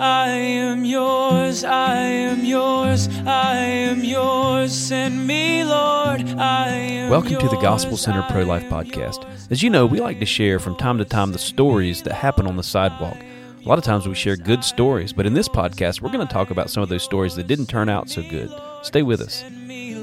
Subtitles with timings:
[0.00, 4.72] I am yours, I am yours, I am yours.
[4.72, 9.24] Send me, Lord, I am Welcome to the Gospel Center Pro Life Podcast.
[9.24, 9.48] yours.
[9.50, 12.46] As you know, we like to share from time to time the stories that happen
[12.46, 13.18] on the sidewalk.
[13.62, 16.32] A lot of times we share good stories, but in this podcast, we're going to
[16.32, 18.50] talk about some of those stories that didn't turn out so good.
[18.80, 19.44] Stay with us.
[19.50, 19.94] Me,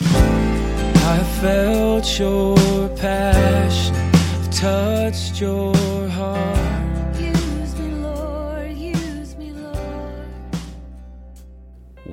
[0.00, 3.94] I felt your passion,
[4.50, 5.76] touched your
[6.08, 6.67] heart.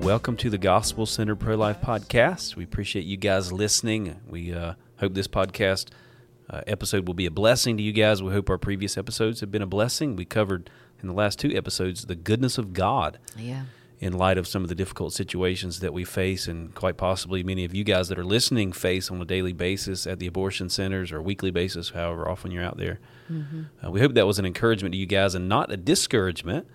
[0.06, 2.56] Welcome to the Gospel Center Pro Life Podcast.
[2.56, 4.22] We appreciate you guys listening.
[4.30, 5.90] We uh, hope this podcast
[6.48, 8.22] uh, episode will be a blessing to you guys.
[8.22, 10.16] We hope our previous episodes have been a blessing.
[10.16, 10.70] We covered
[11.02, 13.18] in the last two episodes the goodness of God.
[13.36, 13.64] Yeah.
[14.00, 17.66] in light of some of the difficult situations that we face, and quite possibly many
[17.66, 21.12] of you guys that are listening face on a daily basis at the abortion centers
[21.12, 23.00] or weekly basis, however often you're out there.
[23.84, 26.68] Uh, we hope that was an encouragement to you guys and not a discouragement.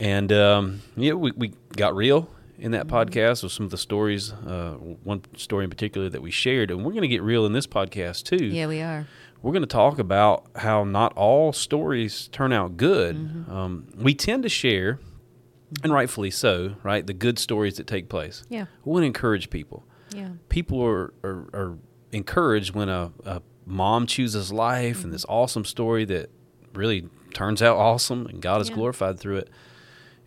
[0.00, 4.32] And um, yeah, we, we got real in that podcast with some of the stories.
[4.32, 7.52] Uh, one story in particular that we shared, and we're going to get real in
[7.52, 9.06] this podcast too Yeah, we are.
[9.42, 13.16] we're going to talk about how not all stories turn out good.
[13.16, 13.52] Mm-hmm.
[13.52, 14.98] Um, we tend to share,
[15.82, 18.44] and rightfully so, right, the good stories that take place.
[18.48, 18.66] Yeah.
[18.84, 19.84] We want to encourage people.
[20.14, 20.28] Yeah.
[20.48, 21.78] People are, are, are
[22.12, 25.04] encouraged when a, a mom chooses life Mm-hmm.
[25.06, 26.30] and this awesome story that
[26.74, 28.76] really turns out awesome and God is Yeah.
[28.76, 29.50] glorified through it.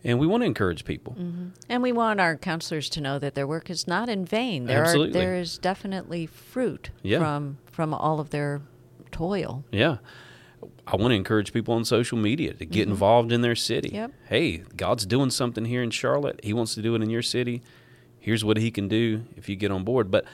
[0.04, 1.16] And we want to encourage people.
[1.68, 4.66] And we want our counselors to know that their work is not in vain.
[4.66, 5.18] There Absolutely.
[5.18, 7.18] are there is definitely fruit Yeah.
[7.18, 8.60] from from all of their
[9.10, 9.64] toil.
[9.72, 9.98] Yeah.
[10.86, 13.88] I want to encourage people on social media to get involved in their city.
[13.88, 13.96] Mm-hmm.
[13.96, 14.12] Yep.
[14.28, 16.40] Hey, God's doing something here in Charlotte.
[16.42, 17.62] He wants to do it in your city.
[18.18, 20.10] Here's what He can do if you get on board.
[20.10, 20.24] But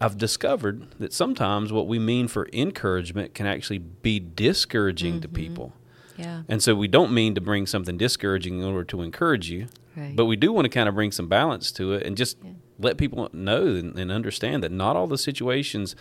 [0.00, 5.72] I've discovered that sometimes what we mean for encouragement can actually be discouraging to people.
[6.18, 6.42] Yeah.
[6.48, 10.14] And so we don't mean to bring something discouraging in order to encourage you, Right.
[10.14, 12.50] but we do want to kind of bring some balance to it and just Yeah.
[12.78, 15.94] let people know and, and understand that not all the situations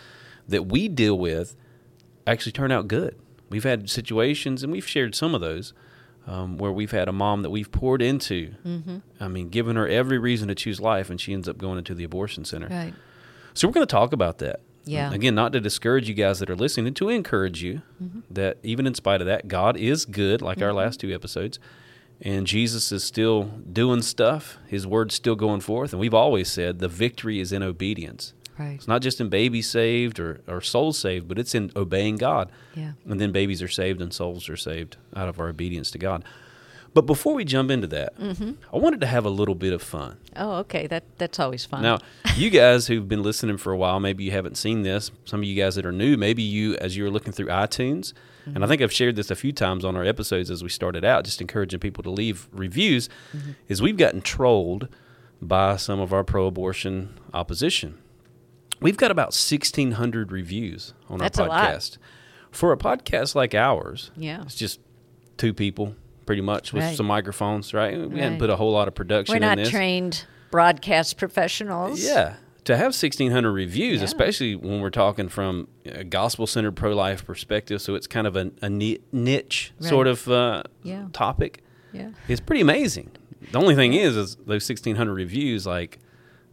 [0.47, 1.55] that we deal with
[2.27, 3.15] actually turn out good.
[3.49, 5.73] We've had situations, and we've shared some of those,
[6.27, 8.55] um, where we've had a mom that we've poured into.
[8.65, 8.97] Mm-hmm.
[9.19, 11.93] I mean, given her every reason to choose life, and she ends up going into
[11.93, 12.67] the abortion center.
[12.67, 12.93] Right.
[13.53, 14.61] So we're going to talk about that.
[14.85, 15.11] Yeah.
[15.11, 18.19] Again, not to discourage you guys that are listening, and to encourage you Mm-hmm.
[18.31, 21.59] that even in spite of that, God is good, like our last two episodes,
[22.21, 24.57] and Jesus is still doing stuff.
[24.67, 28.33] His word's still going forth, and we've always said the victory is in obedience.
[28.57, 28.75] Right.
[28.75, 32.49] It's not just in babies saved or, or souls saved, but it's in obeying God.
[32.73, 32.93] Yeah.
[33.05, 36.23] And then babies are saved and souls are saved out of our obedience to God.
[36.95, 38.51] But before we jump into that, Mm-hmm.
[38.73, 40.17] I wanted to have a little bit of fun.
[40.35, 40.87] Oh, okay.
[40.87, 41.83] That that's always fun.
[41.83, 41.99] Now,
[42.35, 45.11] you guys who've been listening for a while, maybe you haven't seen this.
[45.25, 48.13] Some of you guys that are new, maybe you, as you were looking through iTunes,
[48.45, 51.03] and I think I've shared this a few times on our episodes as we started
[51.03, 53.09] out, just encouraging people to leave reviews,
[53.67, 54.87] is we've gotten trolled
[55.41, 57.97] by some of our pro abortion opposition.
[58.79, 61.69] We've got about 1,600 reviews on That's a our lot.
[61.69, 61.97] podcast.
[62.51, 64.43] For a podcast like ours, Yeah.
[64.43, 64.79] it's just
[65.37, 66.95] two people pretty much with Right.
[66.97, 67.97] some microphones, right?
[68.09, 72.03] We hadn't put a whole lot of production We're in not trained broadcast professionals.
[72.03, 72.35] Yeah.
[72.65, 74.05] To have 1,600 reviews, Yeah.
[74.05, 78.35] especially when we're talking from a gospel centered pro life perspective, so it's kind of
[78.35, 81.05] a, a ni- niche sort of uh, Yeah.
[81.13, 81.61] topic,
[81.93, 82.09] Yeah.
[82.27, 83.11] it's pretty amazing.
[83.51, 85.99] The only thing is, is those 1,600 reviews, like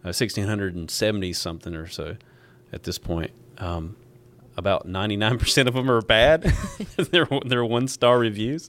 [0.05, 2.17] uh, 1,670 something or so
[2.73, 3.97] at this point, um,
[4.57, 6.43] about 99% of them are bad.
[6.97, 8.69] they're, they're one star reviews.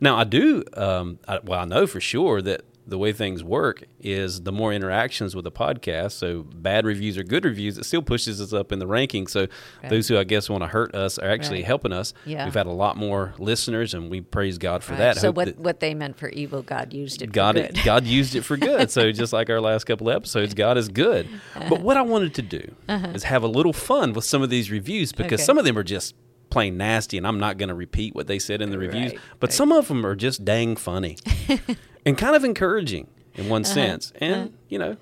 [0.00, 0.62] Now I do.
[0.74, 4.72] Um, I, well, I know for sure that the way things work is the more
[4.72, 6.12] interactions with the podcast.
[6.12, 9.26] So bad reviews or good reviews, it still pushes us up in the ranking.
[9.26, 9.48] So
[9.82, 9.90] Right.
[9.90, 11.64] those who I guess want to hurt us are actually Right.
[11.66, 12.14] helping us.
[12.24, 12.44] Yeah.
[12.44, 14.98] We've had a lot more listeners, and we praise God for Right.
[14.98, 15.16] that.
[15.16, 17.84] So Hope what that what they meant for evil, God used it God, for good.
[17.84, 18.88] God used it for good.
[18.92, 21.26] So just like our last couple of episodes, God is good.
[21.68, 22.72] But what I wanted to do
[23.14, 25.34] is have a little fun with some of these reviews because Uh-huh.
[25.34, 25.42] Okay.
[25.42, 26.14] some of them are just
[26.56, 29.12] plain nasty, and I'm not going to repeat what they said in the reviews.
[29.12, 29.54] Right, But right.
[29.54, 31.18] some of them are just dang funny
[32.06, 33.50] and kind of encouraging in Uh-huh.
[33.50, 34.96] one sense, and you know.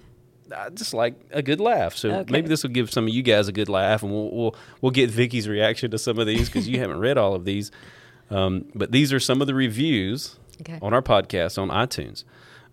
[0.54, 2.30] I just like a good laugh, so Okay.
[2.32, 4.90] maybe this will give some of you guys a good laugh, and we'll we'll, we'll
[4.92, 7.70] get Vicky's reaction to some of these because you haven't read all of these.
[8.30, 10.78] Um, but these are some of the reviews Okay.
[10.82, 12.24] on our podcast on iTunes.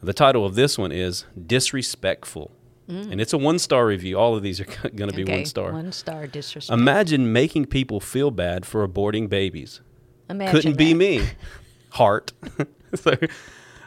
[0.04, 2.51] The title of this one is Disrespectful.
[2.92, 4.18] And it's a one star review.
[4.20, 4.66] All of these are
[4.96, 5.24] going to be.
[5.24, 5.72] Okay, one star.
[5.72, 6.78] One star disrespect.
[6.80, 9.82] Imagine making people feel bad for aborting babies.
[10.30, 11.22] Imagine Couldn't be me.
[11.92, 12.34] Heart.
[12.96, 13.16] so,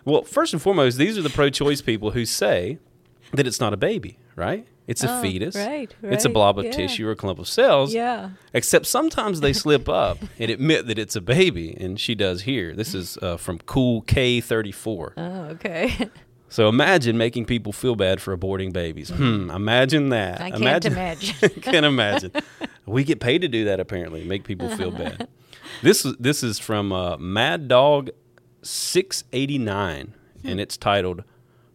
[0.04, 2.78] well, first and foremost, these are the pro choice people who say
[3.32, 4.66] that it's not a baby, right?
[4.86, 5.56] It's a Oh, fetus.
[5.56, 6.70] right, It's a blob of yeah.
[6.72, 7.94] tissue or a clump of cells.
[7.94, 8.30] Yeah.
[8.52, 12.74] Except sometimes they slip up and admit that it's a baby, and she does here.
[12.74, 15.12] This is uh, from Cool K34.
[15.16, 15.22] Oh,
[15.52, 16.10] okay.
[16.54, 19.08] So imagine making people feel bad for aborting babies.
[19.08, 20.40] Hmm, imagine that.
[20.40, 21.50] I can't imagine.
[21.62, 22.30] can't imagine.
[22.86, 25.26] We get paid to do that apparently, make people feel bad.
[25.82, 28.10] This is this is from uh, Mad Dog
[28.62, 30.14] 689
[30.44, 31.24] and it's titled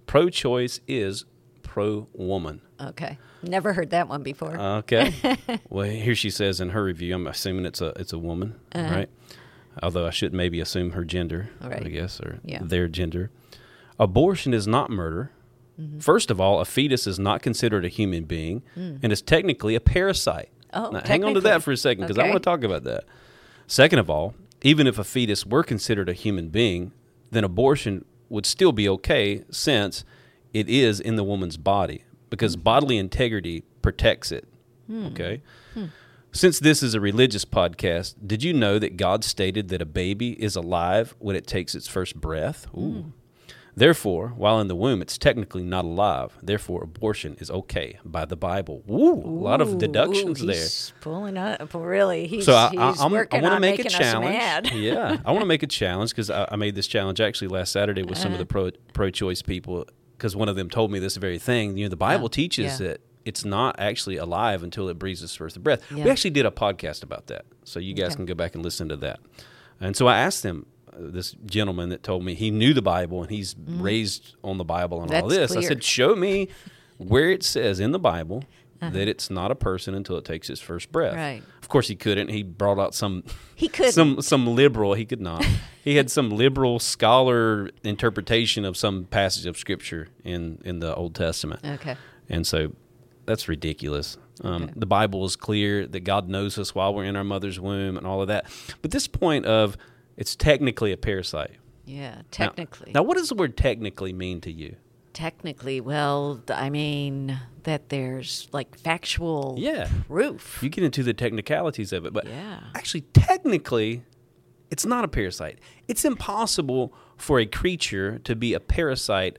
[0.05, 1.25] Pro Choice is
[1.63, 2.61] Pro Woman.
[2.79, 3.17] okay.
[3.43, 4.57] Never heard that one before.
[4.57, 5.13] Okay.
[5.69, 9.09] well, here she says in her review, I'm assuming it's a it's a woman, right?
[9.83, 12.59] Although I should maybe assume her gender, I guess, or Yeah.
[12.63, 13.31] their gender.
[13.99, 15.31] Abortion is not murder.
[15.79, 15.99] Mm-hmm.
[15.99, 19.79] First of all, a fetus is not considered a human being and is technically a
[19.79, 20.49] parasite.
[20.73, 20.87] Mm.
[20.87, 22.83] Oh, Now, hang on to that for a second because I want to talk about
[22.83, 23.05] that.
[23.67, 26.91] Second of all, even if a fetus were considered a human being,
[27.31, 30.03] then abortion would still be okay since
[30.53, 32.61] it is in the woman's body because Hmm.
[32.61, 34.47] bodily integrity protects it.
[34.91, 35.41] Okay?
[36.31, 40.31] Since this is a religious podcast, did you know that God stated that a baby
[40.41, 42.65] is alive when it takes its first breath?
[42.65, 42.79] Hmm.
[42.81, 43.13] Ooh.
[43.79, 46.37] Therefore, while in the womb, it's technically not alive.
[46.43, 48.83] Therefore, abortion is okay by the Bible.
[48.91, 50.55] Ooh, a lot of deductions ooh, there.
[50.55, 51.73] He's pulling up.
[51.73, 54.35] Really, he's, So I, I, working want to on make a challenge.
[54.35, 54.71] mad.
[54.73, 57.71] yeah, I want to make a challenge because I, I made this challenge actually last
[57.71, 58.71] Saturday with some of the Uh-huh.
[58.71, 59.85] pro pro-choice people
[60.17, 61.77] because one of them told me this very thing.
[61.77, 62.87] You know, the Bible Oh, teaches yeah.
[62.89, 65.89] that it's not actually alive until it breathes its first breath.
[65.89, 68.15] We actually did a podcast about that, so you guys Okay.
[68.17, 69.19] can go back and listen to that.
[69.79, 70.65] And so I asked them.
[70.99, 75.01] This gentleman that told me he knew the Bible and he's raised on the Bible
[75.01, 75.27] and all.
[75.29, 75.57] That's this.
[75.57, 76.47] I said, "Show me
[76.97, 78.43] where it says in the Bible
[78.81, 78.91] Uh-huh.
[78.91, 81.41] that it's not a person until it takes its first breath." Right.
[81.61, 82.29] Of course, he couldn't.
[82.29, 83.23] He brought out some
[83.55, 83.91] He couldn't.
[83.93, 84.93] some some liberal.
[84.95, 85.45] He could not.
[85.83, 91.15] he had some liberal scholar interpretation of some passage of scripture in in the Old
[91.15, 91.95] Testament, Okay.
[92.29, 92.73] and so
[93.25, 94.17] that's ridiculous.
[94.43, 94.73] Um, Okay.
[94.77, 98.07] The Bible is clear that God knows us while we're in our mother's womb and
[98.07, 98.45] all of that.
[98.81, 99.77] But this point of
[100.19, 101.55] it's technically a parasite.
[101.85, 102.91] Yeah, Now- technically.
[102.93, 104.75] Now, what does the word technically mean to you?
[105.13, 109.89] Technically, well, I mean that there's like factual Yeah.
[110.07, 110.59] proof.
[110.61, 112.59] You get into the technicalities of it, but Yeah.
[112.75, 114.03] actually, technically,
[114.69, 115.57] it's not a parasite.
[115.87, 119.37] It's impossible for a creature to be a parasite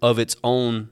[0.00, 0.90] of its own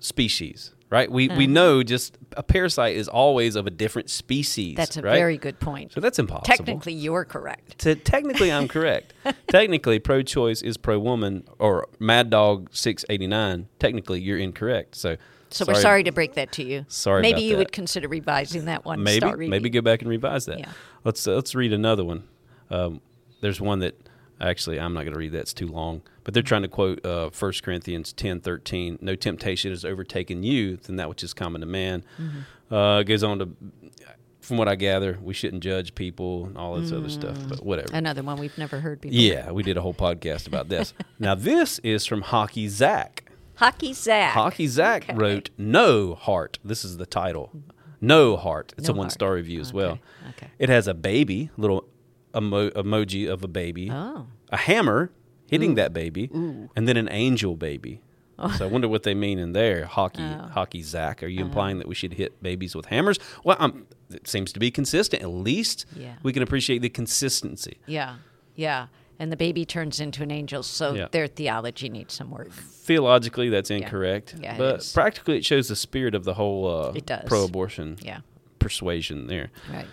[0.00, 1.10] species, right?
[1.10, 4.76] We we know just a parasite is always of a different species.
[4.76, 5.14] That's a right?
[5.14, 5.92] very good point.
[5.92, 6.46] so that's impossible.
[6.46, 7.78] Technically, you're correct.
[7.80, 9.12] To, technically, I'm correct.
[9.48, 13.68] technically, pro-choice is pro-woman, or Mad Dog six eighty nine.
[13.78, 14.94] Technically, you're incorrect.
[14.96, 15.16] So,
[15.50, 16.84] So we're sorry to break that to you.
[16.88, 17.58] Sorry Maybe you that.
[17.58, 19.02] would consider revising that one.
[19.02, 20.58] maybe Start maybe go back and revise that.
[20.60, 20.72] Yeah.
[21.04, 22.24] Let's uh, let's read another one.
[22.70, 23.00] Um,
[23.40, 24.03] there's one that
[24.40, 26.02] actually I'm not going to read that; it's too long.
[26.24, 28.98] But they're trying to quote uh, 1 Corinthians ten thirteen.
[29.00, 32.04] No temptation has overtaken you than that which is common to man.
[32.20, 32.74] Mm-hmm.
[32.74, 33.48] Uh, goes on to,
[34.40, 37.36] from what I gather, we shouldn't judge people and all this other stuff.
[37.48, 37.88] But whatever.
[37.92, 39.18] Another one we've never heard before.
[39.18, 40.94] Yeah, we did a whole podcast about this.
[41.18, 43.24] now this is from Hockey Zach.
[43.56, 44.32] Hockey Zach.
[44.32, 45.14] Hockey Zach Okay.
[45.16, 47.52] wrote "No Heart." This is the title.
[48.00, 48.74] No Heart.
[48.76, 49.98] It's No a one star review as Okay, well.
[50.30, 50.48] okay.
[50.58, 51.86] It has a baby, little
[52.36, 54.26] emo- emoji of a baby, Oh.
[54.50, 55.10] a hammer
[55.46, 58.00] hitting that baby, and then an angel baby.
[58.58, 59.84] So I wonder what they mean in there.
[59.84, 60.48] Hockey, Oh.
[60.52, 61.22] hockey, Zach.
[61.22, 61.46] Are you Uh-huh.
[61.48, 63.18] implying that we should hit babies with hammers?
[63.44, 65.22] Well, um, it seems to be consistent.
[65.22, 66.14] At least Yeah.
[66.24, 67.78] we can appreciate the consistency.
[67.86, 68.16] Yeah.
[68.56, 68.86] Yeah.
[69.20, 71.06] And the baby turns into an angel, so Yeah.
[71.12, 72.50] their theology needs some work.
[72.52, 74.34] Theologically, that's incorrect.
[74.40, 77.24] Yeah, it but practically, it shows the spirit of the whole uh, It does.
[77.28, 78.20] pro-abortion Yeah.
[78.58, 79.50] persuasion there.
[79.72, 79.86] Right.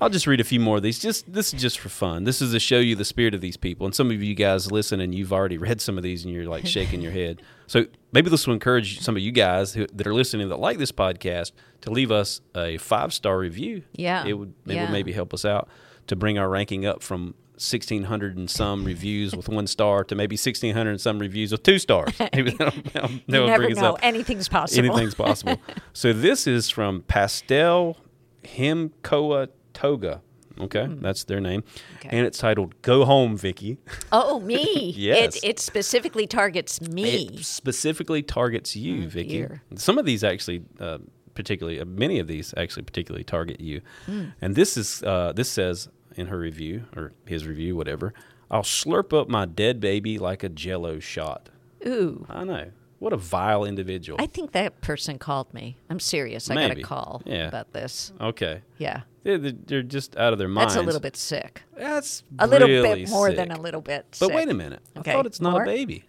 [0.00, 0.98] I'll just read a few more of these.
[0.98, 2.24] Just this is just for fun.
[2.24, 3.86] This is to show you the spirit of these people.
[3.86, 6.44] And some of you guys listen and you've already read some of these and you're
[6.46, 7.40] like shaking your head.
[7.68, 10.78] So maybe this will encourage some of you guys who, that are listening that like
[10.78, 11.50] this podcast
[11.80, 13.82] to leave us a five star review.
[13.92, 14.24] Yeah.
[14.24, 14.82] it would it Yeah.
[14.84, 15.68] would maybe help us out
[16.06, 17.34] to bring our ranking up from.
[17.58, 21.78] 1600 and some reviews with one star to maybe 1600 and some reviews with two
[21.78, 22.12] stars.
[22.34, 23.94] Maybe that'll, that'll, You that'll never know.
[23.94, 24.84] up Anything's possible.
[24.84, 25.58] anything's possible.
[25.94, 27.96] so this is from Pastel
[28.44, 30.22] Himkoa Toga.
[30.58, 31.62] Okay, that's their name.
[31.96, 32.08] Okay.
[32.16, 33.76] and it's titled "Go Home, Vicky."
[34.10, 34.92] Oh, me.
[34.96, 35.36] Yes.
[35.36, 37.26] It, it specifically targets me.
[37.26, 39.28] It specifically targets you, Oh, Vicky.
[39.28, 39.62] dear.
[39.74, 40.96] Some of these actually, uh,
[41.34, 43.82] particularly, uh, many of these actually particularly target you.
[44.06, 44.24] Hmm.
[44.40, 48.14] And this is uh, this says in her review or his review, whatever.
[48.50, 51.50] I'll slurp up my dead baby like a Jello shot.
[51.86, 52.24] Ooh.
[52.30, 54.18] I know what a vile individual.
[54.20, 55.76] I think that person called me.
[55.90, 56.50] I'm serious.
[56.50, 56.82] I got Maybe.
[56.82, 57.48] a call Yeah.
[57.48, 58.12] about this.
[58.20, 59.02] okay, Yeah.
[59.22, 60.74] they're, they're just out of their minds.
[60.74, 61.62] That's a little bit sick.
[61.76, 63.36] That's A little really bit more sick.
[63.36, 64.34] than a little bit But sick.
[64.34, 64.80] wait a minute.
[64.96, 65.62] Okay, I thought it's not more?
[65.62, 66.04] a baby.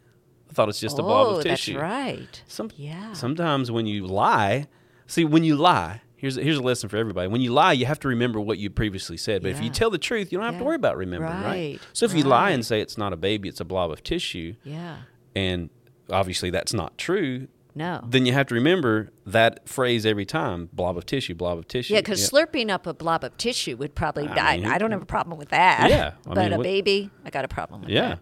[0.49, 1.73] I thought it's just a blob oh, of tissue.
[1.73, 2.41] that's right.
[2.47, 3.11] Some, Yeah.
[3.13, 4.67] Sometimes when you lie,
[5.05, 7.27] see, when you lie, here's a, here's a lesson for everybody.
[7.27, 9.41] When you lie, you have to remember what you previously said.
[9.41, 9.71] But if you Yeah.
[9.73, 10.65] tell the truth, you don't have to Yeah.
[10.67, 11.43] worry about remembering, right?
[11.43, 14.03] Right, So if you lie and say it's not a baby, it's a blob of
[14.03, 14.99] tissue, Yeah.
[15.35, 15.69] and
[16.11, 18.01] obviously that's not true, No.
[18.07, 21.93] then you have to remember that phrase every time: blob of tissue, blob of tissue.
[21.93, 24.27] Yeah, because slurping up a blob of tissue would probably.
[24.27, 25.89] I, mean, I, don't have a problem with that.
[25.89, 27.93] Yeah, I but mean, a what- baby, I got a problem with that.
[27.95, 28.09] yeah.
[28.09, 28.19] that.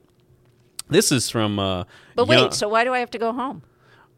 [0.88, 1.58] This is from.
[1.60, 3.64] Uh, But Young- wait, so why do I have to go home?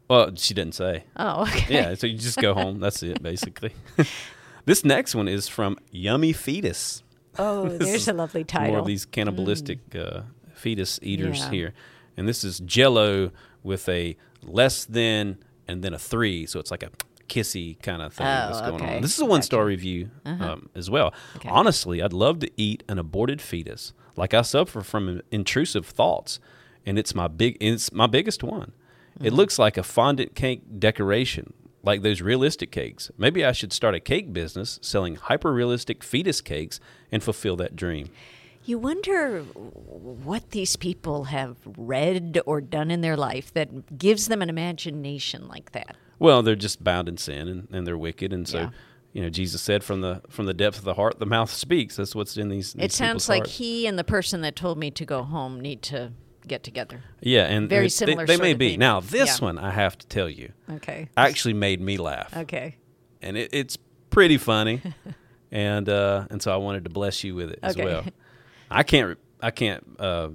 [0.08, 1.04] well, she didn't say.
[1.16, 1.74] Oh, okay.
[1.74, 2.80] Yeah, so you just go home.
[2.80, 3.72] That's it, basically.
[4.64, 7.02] this next one is from Yummy Fetus.
[7.38, 8.70] Oh, there's a lovely title.
[8.70, 10.22] More of these cannibalistic uh,
[10.54, 11.50] fetus eaters Yeah.
[11.50, 11.74] here,
[12.16, 13.30] and this is Jello
[13.62, 16.90] with a less than and then a three, so it's like a
[17.28, 18.96] kissy kind of thing that's Oh, going okay.
[18.96, 19.02] on.
[19.02, 21.12] This is a one star review um, as well.
[21.36, 21.48] Okay.
[21.50, 23.92] Honestly, I'd love to eat an aborted fetus.
[24.16, 26.40] Like I suffer from intrusive thoughts,
[26.86, 28.72] and it's my big it's my biggest one.
[29.20, 33.10] It looks like a fondant cake decoration, like those realistic cakes.
[33.18, 36.78] Maybe I should start a cake business selling hyper realistic fetus cakes
[37.12, 38.10] and fulfill that dream.
[38.68, 44.42] You wonder what these people have read or done in their life that gives them
[44.42, 45.96] an imagination like that.
[46.18, 48.70] Well, they're just bound in sin and, and they're wicked, and so Yeah.
[49.14, 51.96] you know Jesus said, "From the from the depth of the heart, the mouth speaks."
[51.96, 52.74] That's what's in these.
[52.78, 53.56] It sounds like hearts.
[53.56, 56.12] he and the person that told me to go home need to
[56.46, 57.02] get together.
[57.22, 58.70] yeah, and very they- similar They, they may be.
[58.72, 58.80] thing.
[58.80, 59.44] Now, this Yeah.
[59.46, 61.08] one I have to tell you Okay.
[61.16, 62.76] actually made me laugh, Okay.
[63.22, 63.78] and it, it's
[64.10, 64.82] pretty funny,
[65.50, 68.04] and uh, and so I wanted to bless you with it as well.
[68.70, 70.30] I can't I can't uh,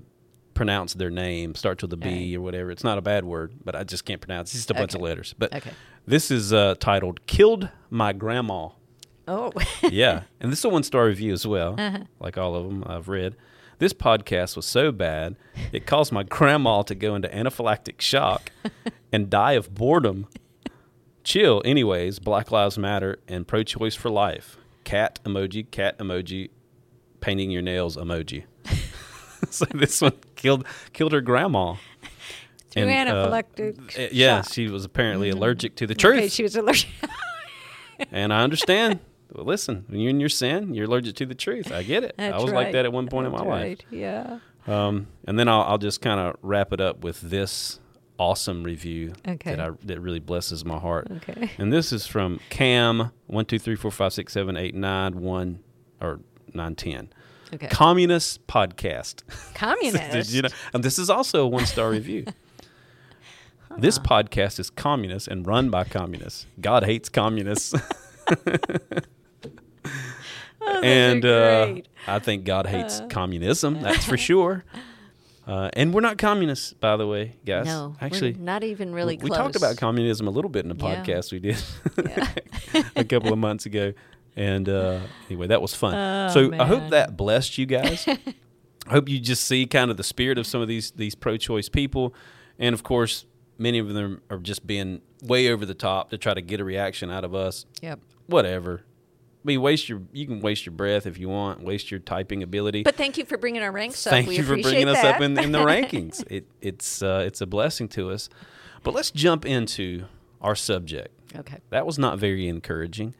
[0.53, 2.35] pronounce their name, start with the B Okay.
[2.35, 2.71] or whatever.
[2.71, 4.49] It's not a bad word, but I just can't pronounce.
[4.51, 5.33] It's just a bunch of letters.
[5.37, 5.71] But Okay.
[6.05, 8.69] this is uh, titled "Killed My Grandma."
[9.27, 9.51] Oh.
[9.83, 11.99] yeah, and this is a one star review as well, Uh-huh.
[12.19, 13.35] like all of them I've read.
[13.79, 15.35] This podcast was so bad
[15.73, 18.51] it caused my grandma to go into anaphylactic shock
[19.11, 20.27] and die of boredom.
[21.23, 22.19] Chill, anyways.
[22.19, 24.57] Black Lives Matter and pro choice for life.
[24.83, 26.49] Cat emoji, cat emoji,
[27.23, 28.43] painting your nails emoji.
[29.49, 31.75] so this one killed killed her grandma.
[32.71, 34.51] Through And, uh, anaphylactic uh, yeah, shock.
[34.53, 36.89] she was apparently allergic to the truth Okay, she was allergic.
[38.11, 38.99] and I understand.
[39.31, 41.71] Well, listen, when you're in your sin, you're allergic to the truth.
[41.71, 42.15] I get it.
[42.17, 43.77] I That's was like that at one point in my That's life.
[43.91, 44.39] Yeah.
[44.67, 47.79] Um, and then I'll, I'll just kind of wrap it up with this
[48.17, 49.51] awesome review Okay.
[49.55, 51.07] that I that really blesses my heart.
[51.17, 51.51] Okay.
[51.59, 55.59] And this is from Cam one two three four five six seven eight nine one
[56.01, 56.19] or
[56.55, 57.09] nine ten.
[57.53, 57.67] Okay.
[57.67, 59.21] Communist podcast.
[59.53, 60.31] Communist.
[60.31, 62.25] you know, and this is also a one star review.
[63.75, 66.45] This podcast is communist and run by communists.
[66.61, 67.73] God hates communists.
[70.61, 71.75] oh, and uh.
[72.07, 73.81] I think God hates communism.
[73.81, 74.63] That's for sure.
[75.45, 77.65] Uh, and we're not communists, by the way, guys.
[77.65, 79.37] no, we're actually, not even really we close.
[79.37, 81.03] talked about communism a little bit in a Yeah.
[81.03, 81.61] podcast we did
[82.05, 82.29] Yeah.
[82.95, 83.93] a couple of months ago.
[84.35, 84.99] And uh,
[85.29, 85.93] anyway, that was fun.
[85.93, 88.07] Oh, so I hope that blessed you guys.
[88.87, 91.69] I hope you just see kind of the spirit of some of these these pro-choice
[91.69, 92.13] people,
[92.59, 93.25] and of course,
[93.57, 96.63] many of them are just being way over the top to try to get a
[96.65, 97.65] reaction out of us.
[97.81, 97.99] Yep.
[98.27, 98.81] Whatever.
[98.83, 102.41] I mean, waste your you can waste your breath if you want, waste your typing
[102.43, 102.83] ability.
[102.83, 104.11] But thank you for bringing our ranks up.
[104.11, 106.25] Thank you for bringing us up in, in the rankings.
[106.31, 108.29] It, it's uh, it's a blessing to us.
[108.83, 110.05] But let's jump into
[110.41, 111.13] our subject.
[111.37, 111.59] okay.
[111.69, 113.15] That was not very encouraging.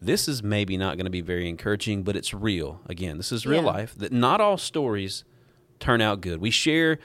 [0.00, 2.80] This is maybe not going to be very encouraging, but it's real.
[2.86, 3.70] Again, this is real Yeah.
[3.70, 3.94] life.
[3.96, 5.24] That not all stories
[5.78, 6.40] turn out good.
[6.40, 6.98] We share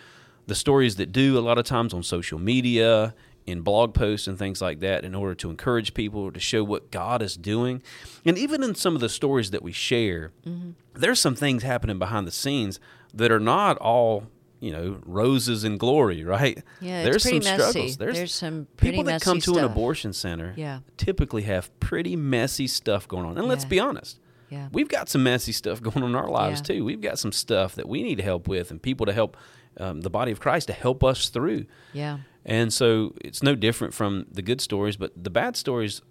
[0.48, 3.14] the stories that do a lot of times on social media,
[3.48, 6.64] in blog posts and things like that in order to encourage people or to show
[6.64, 7.84] what God is doing.
[8.26, 10.72] And even in some of the stories that we share, Mm-hmm.
[10.96, 12.80] there's some things happening behind the scenes
[13.14, 14.24] that are not all,
[14.66, 16.64] you know, roses and glory, right?
[16.82, 17.54] Yeah, there's some messy.
[17.54, 17.98] struggles.
[17.98, 20.80] There's, There's some pretty people that come to an abortion center Yeah.
[20.98, 23.38] typically have pretty messy stuff going on.
[23.38, 24.20] And let's be honest.
[24.50, 24.70] Yeah.
[24.72, 26.76] We've got some messy stuff going on in our lives Yeah.
[26.78, 26.86] too.
[26.86, 29.38] We've got some stuff that we need help with and people to help
[29.78, 31.66] um, the body of Christ to help us through.
[31.94, 32.20] Yeah.
[32.46, 36.02] And so it's no different from the good stories, but the bad stories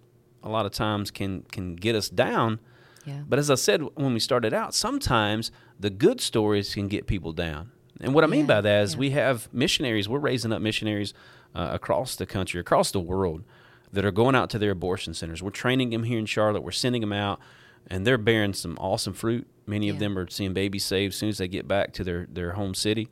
[0.43, 2.61] a lot of times can can get us down.
[3.07, 3.23] Yeah.
[3.29, 7.33] But as I said when we started out, sometimes the good stories can get people
[7.33, 7.71] down.
[8.01, 8.99] And what I mean Yeah, by that is yeah.
[9.01, 11.15] we have missionaries, we're raising up missionaries
[11.55, 13.45] uh, across the country, across the world
[13.93, 15.43] that are going out to their abortion centers.
[15.43, 17.39] We're training them here in Charlotte, we're sending them out,
[17.87, 19.47] and they're bearing some awesome fruit.
[19.67, 22.27] Many of them are seeing babies saved as soon as they get back to their,
[22.31, 23.09] their home city.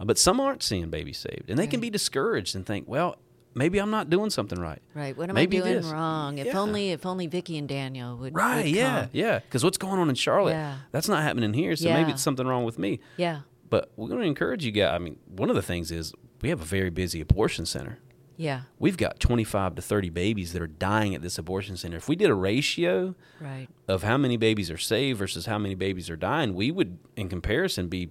[0.00, 3.16] Uh, but some aren't seeing babies saved, and they can be discouraged and think, well,
[3.54, 4.82] maybe I'm not doing something right.
[4.94, 5.16] Right.
[5.16, 5.86] What am Maybe I doing this.
[5.86, 6.36] wrong?
[6.38, 6.58] If Yeah.
[6.60, 9.10] only if only Vicky and Daniel would Right, would yeah, come.
[9.14, 9.38] yeah.
[9.38, 10.76] Because what's going on in Charlotte, Yeah.
[10.92, 13.00] that's not happening here, so maybe it's something wrong with me.
[13.16, 13.40] Yeah.
[13.68, 14.94] But we're going to encourage you guys.
[14.94, 17.98] I mean, one of the things is we have a very busy abortion center.
[18.36, 18.62] Yeah.
[18.78, 21.96] We've got 25 to 30 babies that are dying at this abortion center.
[21.96, 23.66] If we did a ratio Right.
[23.88, 27.28] of how many babies are saved versus how many babies are dying, we would, in
[27.30, 28.10] comparison, be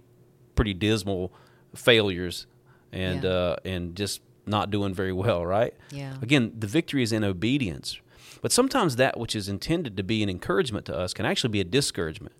[0.55, 1.31] pretty dismal
[1.75, 2.47] failures
[2.91, 3.29] and Yeah.
[3.29, 5.73] uh, and just not doing very well, right?
[5.91, 6.17] Yeah.
[6.21, 7.99] Again, the victory is in obedience.
[8.41, 11.61] But sometimes that which is intended to be an encouragement to us can actually be
[11.61, 12.33] a discouragement.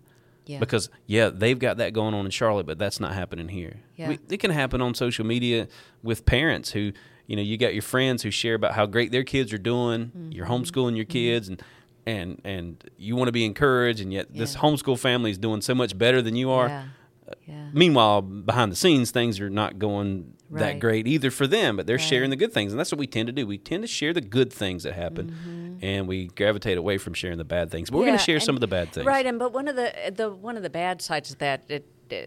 [0.46, 0.58] Yeah.
[0.60, 3.80] Because yeah, they've got that going on in Charlotte, but that's not happening here.
[3.96, 4.08] Yeah.
[4.10, 5.68] We, it can happen on social media
[6.02, 6.92] with parents who,
[7.26, 10.06] you know, you got your friends who share about how great their kids are doing.
[10.06, 10.32] Mm-hmm.
[10.32, 11.12] You're homeschooling your mm-hmm.
[11.12, 11.62] kids, and
[12.06, 15.74] and and you want to be encouraged, and yet this homeschool family is doing so
[15.74, 16.68] much better than you are.
[16.68, 16.84] Yeah.
[17.28, 17.68] Uh, yeah.
[17.72, 21.96] Meanwhile, behind the scenes, things are not going that great either for them, but they're
[21.96, 22.04] Right.
[22.04, 22.72] sharing the good things.
[22.72, 23.46] And that's what we tend to do.
[23.46, 25.65] We tend to share the good things that happen, mm-hmm.
[25.82, 27.90] And we gravitate away from sharing the bad things.
[27.90, 28.18] But we're going Mm-hmm.
[28.18, 29.06] To share and- some of the bad things.
[29.06, 31.86] Right, and but one of the the one of the bad sides of that it,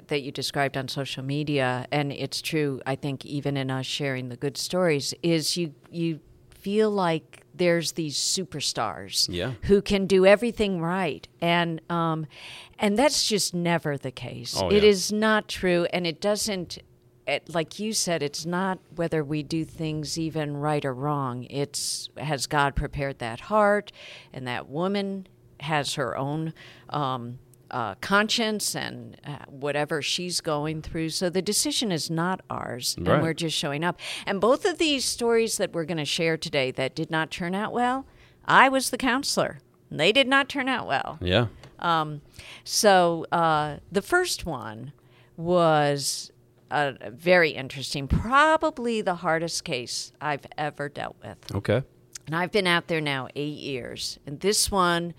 [0.10, 2.82] that you described on social media, and it's true.
[2.86, 7.94] I think even in us sharing the good stories, is you you feel like there's
[7.94, 9.54] these superstars Yeah.
[9.64, 12.26] who can do everything right, and um,
[12.78, 14.56] and that's just never the case.
[14.60, 14.82] Oh, yeah.
[14.82, 16.80] is not true, and it doesn't.
[17.30, 21.46] It, like you said, it's not whether we do things even right or wrong.
[21.50, 23.92] It's has God prepared that heart,
[24.34, 25.28] and that woman
[25.62, 26.54] has her own
[26.90, 31.10] um, uh, conscience and uh, whatever she's going through.
[31.10, 33.14] So the decision is not ours, Right.
[33.16, 34.00] and we're just showing up.
[34.26, 37.54] And both of these stories that we're going to share today that did not turn
[37.54, 38.06] out well,
[38.46, 39.60] I was the counselor.
[39.92, 41.20] They did not turn out well.
[41.22, 41.48] Yeah.
[42.64, 44.94] So uh, the first one
[45.38, 46.32] was
[46.72, 51.38] uh, very interesting, probably the hardest case I've ever dealt with.
[51.56, 51.84] Okay.
[52.28, 55.14] And I've been out there now eight years, and this one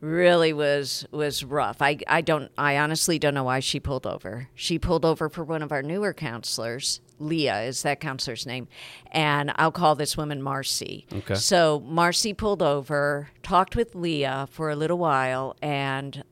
[0.00, 1.82] really was was rough.
[1.82, 4.48] I I don't I honestly don't know why she pulled over.
[4.54, 7.00] She pulled over for one of our newer counselors.
[7.18, 8.66] Leah is that counselor's name,
[9.12, 11.06] and I'll call this woman Marcy.
[11.12, 11.34] Okay.
[11.34, 16.24] So Marcy pulled over, talked with Leah for a little while, and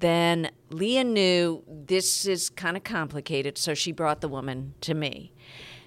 [0.00, 5.32] then Leah knew this is kind of complicated, so she brought the woman to me.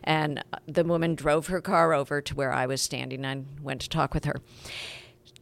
[0.04, 3.82] And uh, the woman drove her car over to where I was standing and went
[3.82, 4.36] to talk with her.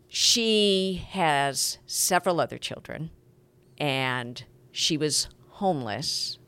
[0.07, 3.11] She has several other children,
[3.77, 6.39] and she was homeless.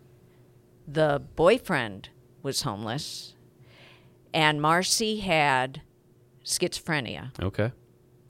[0.87, 2.09] The boyfriend
[2.41, 3.35] was homeless,
[4.33, 5.81] and Marcy had
[6.45, 7.71] schizophrenia Okay.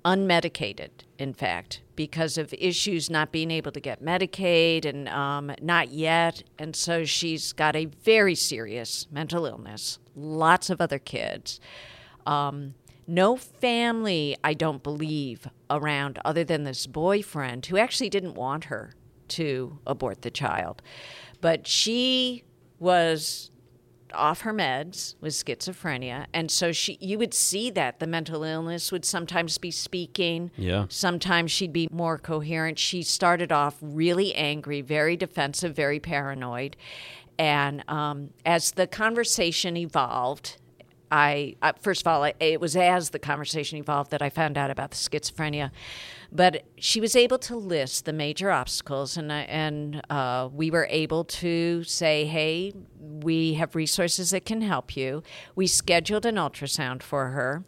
[0.04, 5.92] unmedicated, in fact, because of issues not being able to get Medicaid and um, not
[5.92, 6.44] yet.
[6.60, 11.60] And so she's got a very serious mental illness, lots of other kids.
[12.26, 12.76] Um,
[13.08, 18.94] no family, I don't believe, around other than this boyfriend who actually didn't want her
[19.30, 20.82] to abort the child.
[21.42, 22.44] But she
[22.80, 23.52] was
[24.14, 26.26] off her meds with schizophrenia.
[26.34, 30.52] And so she you would see that the mental illness would sometimes be speaking.
[30.58, 30.86] Yeah.
[30.90, 32.80] sometimes she'd be more coherent.
[32.80, 36.76] She started off really angry very defensive very paranoid.
[37.40, 40.58] And um, as the conversation evolved
[41.10, 44.58] I, I first of all, I- it was as the conversation evolved that I found
[44.58, 45.72] out about the schizophrenia,
[46.32, 51.24] but she was able to list the major obstacles, and and uh, we were able
[51.24, 55.24] to say, "Hey, we have resources that can help you."
[55.56, 57.64] We scheduled an ultrasound for her,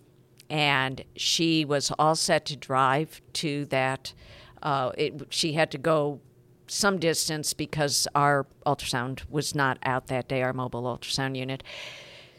[0.50, 4.14] and she was all set to drive to that.
[4.62, 6.20] Uh, it, she had to go
[6.68, 11.64] some distance because our ultrasound was not out that day, our mobile ultrasound unit.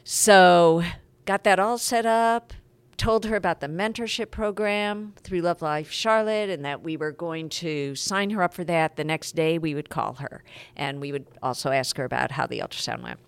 [0.04, 0.82] So,
[1.24, 2.52] got that all set up,
[3.00, 7.48] told her about the mentorship program through Love Life Charlotte and that we were going
[7.48, 8.96] to sign her up for that.
[8.96, 10.44] The next day, we would call her
[10.76, 13.18] and we would also ask her about how the ultrasound went.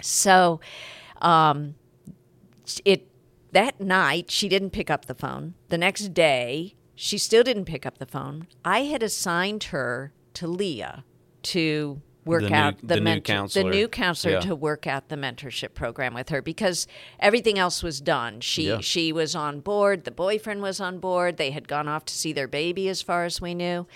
[0.00, 0.60] So,
[1.20, 1.74] um,
[2.86, 3.06] it
[3.52, 5.52] that night she didn't pick up the phone.
[5.68, 8.46] The next day she still didn't pick up the phone.
[8.64, 11.04] I had assigned her to Leah
[11.42, 13.70] to work The new- out the, the new counselor.
[13.70, 14.40] the new counselor Yeah.
[14.40, 16.86] to work out the mentorship program with her because
[17.20, 18.40] everything else was done.
[18.40, 18.78] She Yeah.
[18.80, 20.04] she was on board.
[20.04, 21.36] The boyfriend was on board.
[21.36, 23.86] They had gone off to see their baby, as far as we knew.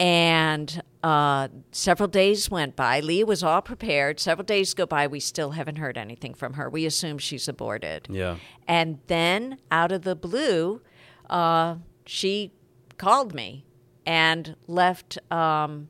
[0.00, 3.00] And uh, several days went by.
[3.00, 4.20] Leah was all prepared.
[4.20, 5.08] Several days go by.
[5.08, 6.70] We still haven't heard anything from her.
[6.70, 8.06] We assume she's aborted.
[8.08, 8.36] Yeah.
[8.68, 10.82] And then, out of the blue,
[11.28, 12.52] uh, she
[12.96, 13.64] called me
[14.06, 15.88] and left um,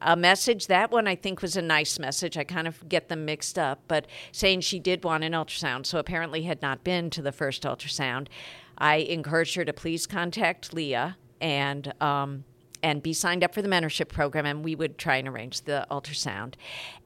[0.00, 0.66] a message.
[0.66, 2.36] That one I think was a nice message.
[2.36, 5.98] I kind of get them mixed up, but saying she did want an ultrasound, so
[5.98, 8.28] apparently had not been to the first ultrasound.
[8.78, 12.44] I encouraged her to please contact Leah and um,
[12.82, 15.86] and be signed up for the mentorship program, and we would try and arrange the
[15.90, 16.54] ultrasound.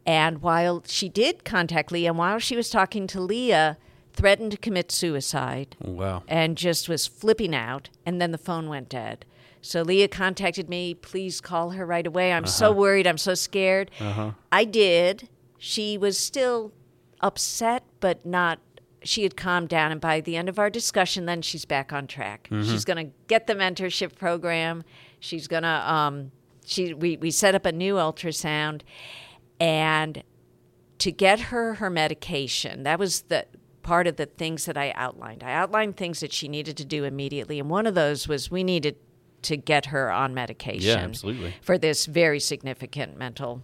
[0.06, 3.76] And while she did contact Leah, and while she was talking to Leah,
[4.14, 6.22] threatened to commit suicide Wow.
[6.28, 7.90] and just was flipping out.
[8.06, 9.26] And then the phone went dead.
[9.66, 10.94] So Leah contacted me.
[10.94, 12.32] Please call her right away.
[12.32, 12.74] I'm so uh-huh.
[12.78, 13.06] worried.
[13.06, 13.90] I'm so scared.
[13.98, 14.30] Uh-huh.
[14.52, 15.28] I did.
[15.58, 16.72] She was still
[17.20, 18.60] upset, but not.
[19.02, 22.06] She had calmed down, and by the end of our discussion, then she's back on
[22.06, 22.48] track.
[22.50, 22.70] Mm-hmm.
[22.70, 24.84] She's going to get the mentorship program.
[25.18, 25.92] She's going to.
[25.92, 26.30] Um,
[26.64, 28.82] she we we set up a new ultrasound,
[29.58, 30.22] and
[30.98, 32.84] to get her her medication.
[32.84, 33.46] That was the
[33.82, 35.44] part of the things that I outlined.
[35.44, 38.64] I outlined things that she needed to do immediately, and one of those was we
[38.64, 38.96] needed
[39.46, 40.98] to get her on medication.
[40.98, 41.54] absolutely.
[41.62, 43.62] For this very significant mental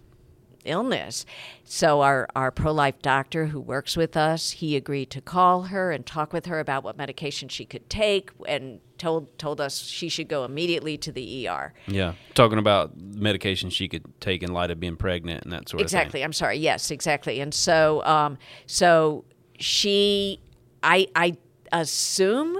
[0.65, 1.25] illness.
[1.65, 6.05] So our our pro-life doctor who works with us, he agreed to call her and
[6.05, 10.29] talk with her about what medication she could take and told told us she should
[10.29, 11.73] go immediately to the ER.
[11.87, 12.13] Yeah.
[12.33, 15.89] Talking about medication she could take in light of being pregnant and that sort of
[15.89, 15.99] thing.
[15.99, 19.25] exactly i'm sorry yes exactly and so um so
[19.59, 20.39] she
[20.81, 21.35] i i
[21.71, 22.57] assume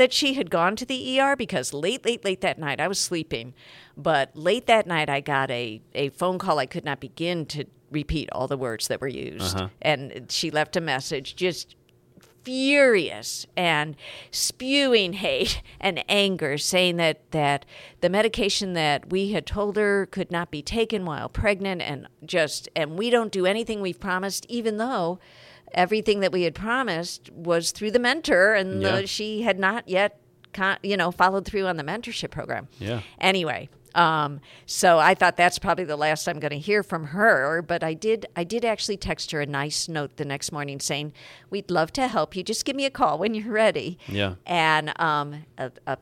[0.00, 2.98] that she had gone to the er because late late late that night i was
[2.98, 3.52] sleeping.
[3.98, 7.66] But late that night i got a a phone call i could not begin to
[7.90, 9.56] repeat all the words that were used.
[9.82, 11.76] And she left a message just
[12.44, 13.94] furious and
[14.30, 17.66] spewing hate and anger, saying that, that
[18.00, 22.68] the medication that we had told her could not be taken while pregnant, and just
[22.74, 25.18] and we don't do anything we've promised, even though
[25.72, 29.00] everything that we had promised was through the mentor, and Yeah.
[29.02, 30.20] the, she had not yet,
[30.52, 32.68] con- you know, followed through on the mentorship program.
[32.78, 33.00] Yeah.
[33.20, 37.60] Anyway, um, so I thought that's probably the last I'm going to hear from her.
[37.62, 41.12] But I did, I did actually text her a nice note the next morning saying,
[41.50, 42.42] "We'd love to help you.
[42.42, 44.34] Just give me a call when you're ready." Yeah.
[44.46, 45.98] And um, a, a,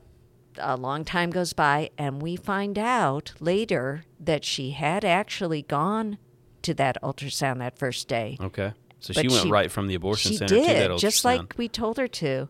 [0.59, 6.19] a long time goes by, and we find out later that she had actually gone
[6.61, 8.37] to that ultrasound that first day.
[8.41, 8.73] Okay.
[9.01, 10.99] So But she went she- right from the abortion She center to that did, ultrasound.
[11.01, 12.49] just like we told her to,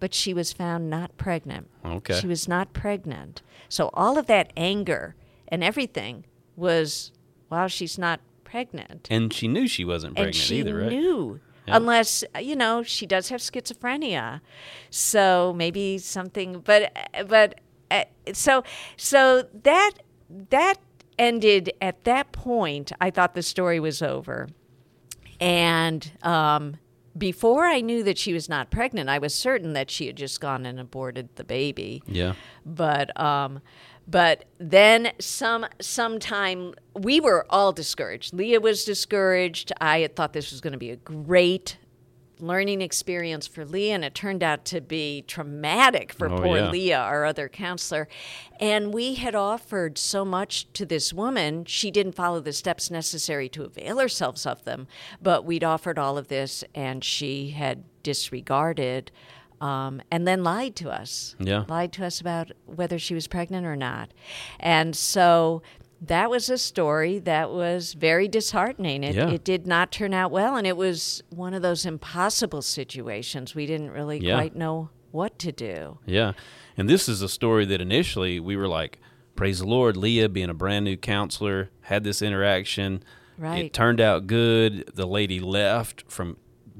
[0.00, 1.68] but she was found not pregnant.
[1.84, 2.20] Okay.
[2.20, 3.42] She was not pregnant.
[3.68, 5.16] So all of that anger
[5.48, 6.24] and everything
[6.56, 7.10] was,
[7.50, 9.08] well, she's not pregnant.
[9.10, 10.90] and she knew she wasn't And pregnant she either, right?
[10.90, 11.40] She knew.
[11.66, 11.76] Yeah.
[11.76, 14.40] Unless, you know, she does have schizophrenia.
[14.90, 18.62] So maybe something, but, but, uh, so,
[18.96, 19.92] so that,
[20.50, 20.76] that
[21.18, 22.92] ended at that point.
[23.00, 24.48] I thought the story was over.
[25.40, 26.76] And um,
[27.16, 30.40] before I knew that she was not pregnant, I was certain that she had just
[30.40, 32.02] gone and aborted the baby.
[32.06, 32.34] Yeah.
[32.64, 33.60] But um,
[34.06, 38.32] but then some sometime we were all discouraged.
[38.32, 39.72] Leah was discouraged.
[39.80, 41.76] I had thought this was going to be a great
[42.40, 46.70] learning experience for Leah, and it turned out to be traumatic for Oh, poor yeah.
[46.70, 48.08] Leah, our other counselor.
[48.60, 53.48] And we had offered so much to this woman, she didn't follow the steps necessary
[53.50, 54.86] to avail herself of them.
[55.22, 59.10] But we'd offered all of this, and she had disregarded.
[59.60, 61.34] Um, and then lied to us.
[61.40, 61.64] Yeah.
[61.68, 64.12] Lied to us about whether she was pregnant or not.
[64.60, 65.62] And so
[66.00, 69.02] that was a story that was very disheartening.
[69.02, 69.30] It, Yeah.
[69.30, 73.54] it did not turn out well, and it was one of those impossible situations.
[73.54, 74.34] We didn't really Yeah.
[74.34, 75.98] quite know what to do.
[76.06, 76.32] Yeah.
[76.76, 79.00] And this is a story that initially we were like,
[79.34, 83.02] praise the Lord, Leah being a brand new counselor, had this interaction.
[83.36, 83.66] Right.
[83.66, 84.90] It turned out good.
[84.94, 86.36] The lady left from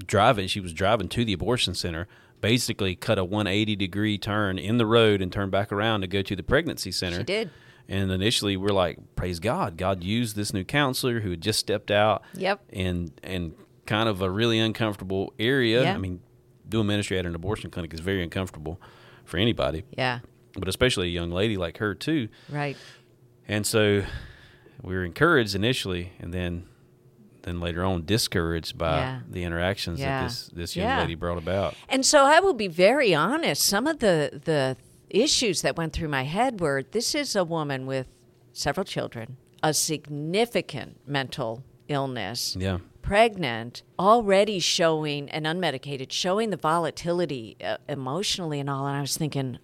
[0.06, 0.46] driving.
[0.46, 2.06] She was driving to the abortion center,
[2.40, 6.22] basically cut a 180 degree turn in the road and turned back around to go
[6.22, 7.18] to the pregnancy center.
[7.18, 7.50] She did.
[7.88, 9.76] And initially we're like, praise God.
[9.78, 12.22] God used this new counselor who had just stepped out.
[12.34, 12.60] Yep.
[12.72, 13.54] And and
[13.86, 15.82] kind of a really uncomfortable area.
[15.84, 15.94] Yeah.
[15.94, 16.20] I mean,
[16.68, 18.78] doing ministry at an abortion clinic is very uncomfortable
[19.24, 20.20] for anybody, Yeah,
[20.54, 22.28] but especially a young lady like her too.
[22.50, 22.76] right.
[23.46, 24.02] And so
[24.82, 26.64] we were encouraged initially, and then
[27.42, 29.20] then later on discouraged by Yeah.
[29.30, 30.20] the interactions Yeah.
[30.20, 31.00] that this this young Yeah.
[31.00, 31.74] lady brought about.
[31.88, 33.62] And so I will be very honest.
[33.62, 34.76] Some of the the
[35.10, 38.08] issues that went through my head were: this is a woman with
[38.52, 42.56] several children, a significant mental illness.
[42.58, 42.78] Yeah.
[43.00, 48.86] pregnant, already showing and unmedicated, showing the volatility uh, emotionally and all.
[48.86, 49.58] And I was thinking,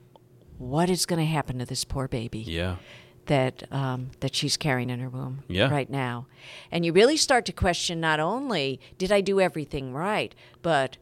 [0.56, 2.76] what is going to happen to this poor baby Yeah.
[3.26, 5.68] that um, that she's carrying in her womb Yeah.
[5.70, 6.26] right now?
[6.70, 10.96] And you really start to question not only did I do everything right, but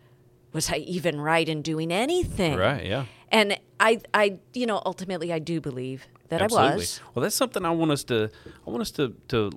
[0.52, 2.56] was I even right in doing anything?
[2.58, 2.84] Right.
[2.84, 3.04] Yeah.
[3.32, 6.72] And I, I, you know, ultimately, I do believe that Absolutely.
[6.72, 7.00] I was.
[7.14, 8.30] Well, that's something I want us to
[8.66, 9.50] I want us to to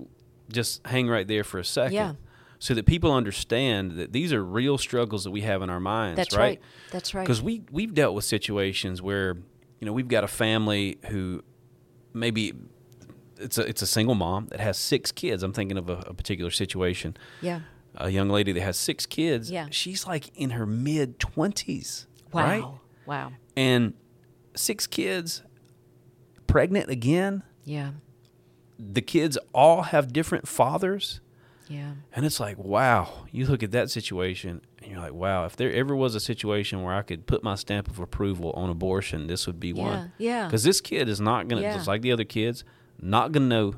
[0.50, 1.94] just hang right there for a second.
[1.94, 2.14] Yeah.
[2.58, 6.16] So that people understand that these are real struggles that we have in our minds,
[6.16, 6.42] That's right?
[6.42, 6.62] right.
[6.92, 7.24] That's right.
[7.24, 9.36] Because we we've dealt with situations where
[9.80, 11.44] you know we've got a family who
[12.14, 12.54] maybe
[13.38, 15.44] it's a it's a single mom that has six kids.
[15.44, 17.18] I'm thinking of a, a particular situation.
[17.42, 17.60] Yeah.
[17.98, 19.52] A young lady that has six kids.
[19.52, 19.68] Yeah.
[19.70, 22.08] She's like in her mid twenties.
[22.32, 22.44] Wow.
[22.44, 22.66] Right.
[23.06, 23.32] Wow.
[23.56, 23.94] And
[24.56, 25.44] six kids,
[26.48, 27.44] pregnant again.
[27.63, 27.91] Yeah.
[28.78, 31.22] The kids all have different fathers.
[31.68, 31.94] Yeah.
[32.13, 35.72] And it's like, wow, you look at that situation and you're like, wow, if there
[35.74, 39.48] ever was a situation where I could put my stamp of approval on abortion, this
[39.48, 40.12] would be one.
[40.20, 40.46] yeah.
[40.46, 41.74] Because this kid is not going to, Yeah.
[41.76, 42.63] just like the other kids,
[43.02, 43.74] not going to know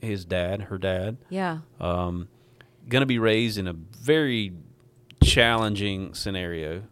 [0.00, 1.58] his dad, her dad, Yeah.
[1.78, 2.28] um,
[2.88, 4.52] going to be raised in a very
[5.22, 6.84] challenging scenario.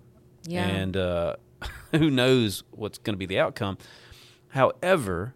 [0.47, 0.67] Yeah.
[0.67, 1.37] And uh,
[1.99, 3.79] who knows what's going to be the outcome.
[4.49, 5.35] However,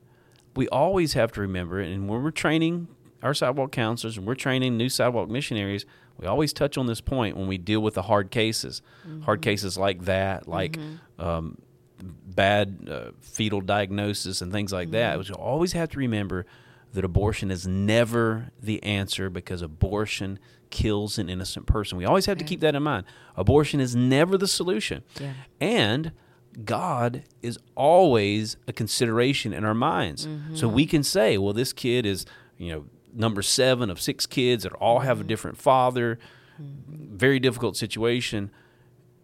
[0.55, 2.89] we always have to remember, and when we're training
[3.23, 5.85] our sidewalk counselors and we're training new sidewalk missionaries,
[6.19, 8.83] we always touch on this point when we deal with the hard cases.
[9.23, 10.79] Hard cases like that, like
[11.19, 11.59] um,
[12.03, 15.19] bad uh, fetal diagnosis and things like that.
[15.19, 16.45] We always have to remember
[16.93, 20.39] that abortion is never the answer because abortion
[20.71, 21.99] kills an innocent person.
[21.99, 23.05] We always have to keep that in mind.
[23.37, 25.03] Abortion is never the solution.
[25.21, 25.33] Yeah.
[25.61, 26.13] And
[26.65, 30.27] God is always a consideration in our minds.
[30.55, 32.85] So we can say, well, this kid is, you know,
[33.15, 35.29] number seven of six kids that all have a mm-hmm.
[35.29, 36.19] different father,
[36.59, 38.51] very difficult situation.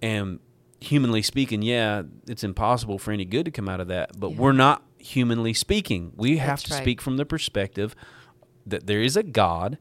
[0.01, 0.41] And
[0.81, 4.19] humanly speaking, yeah, it's impossible for any good to come out of that.
[4.19, 6.13] But we're not humanly speaking.
[6.17, 6.83] We have That's to right.
[6.83, 7.95] speak from the perspective
[8.67, 9.79] that there is a God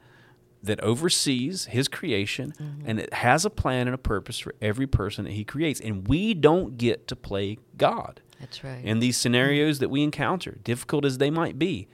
[0.64, 2.90] that oversees his creation Mm-hmm.
[2.90, 5.80] and it has a plan and a purpose for every person that he creates.
[5.80, 8.22] And we don't get to play God.
[8.40, 8.84] That's right.
[8.84, 11.88] In these scenarios that we encounter, difficult as they might be,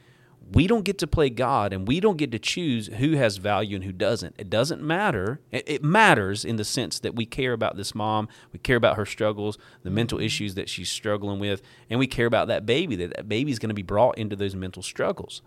[0.52, 3.76] we don't get to play God and we don't get to choose who has value
[3.76, 4.34] and who doesn't.
[4.40, 5.40] It doesn't matter.
[5.52, 9.06] It, matters in the sense that we care about this mom, we care about her
[9.06, 13.16] struggles, the mental issues that she's struggling with, and we care about that baby, that
[13.16, 15.44] that baby is going to be brought into those mental struggles.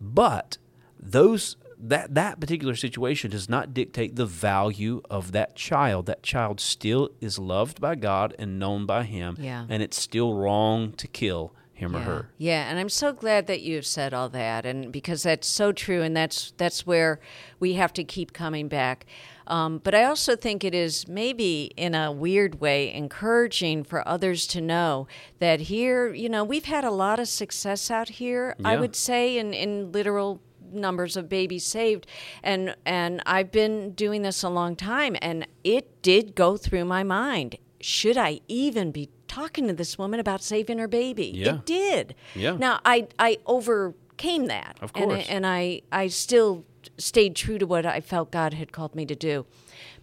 [0.00, 0.58] But
[0.98, 6.06] those that that particular situation does not dictate the value of that child.
[6.06, 9.66] That child still is loved by God and known by him, Yeah.
[9.68, 12.30] and it's still wrong to kill him or her.
[12.38, 16.02] Yeah, and I'm so glad that you've said all that, and because that's so true,
[16.02, 17.18] and that's that's where
[17.58, 19.06] we have to keep coming back.
[19.46, 24.46] Um, but I also think it is maybe in a weird way encouraging for others
[24.48, 25.06] to know
[25.38, 28.54] that here, you know, we've had a lot of success out here.
[28.64, 30.40] I would say in in literal
[30.72, 32.06] numbers of babies saved
[32.42, 37.02] and and I've been doing this a long time and it did go through my
[37.02, 41.56] mind should I even be talking to this woman about saving her baby Yeah.
[41.56, 42.56] it did Yeah.
[42.56, 45.26] now I I overcame that Of and course.
[45.28, 46.64] and I I still
[46.98, 49.46] stayed true to what I felt God had called me to do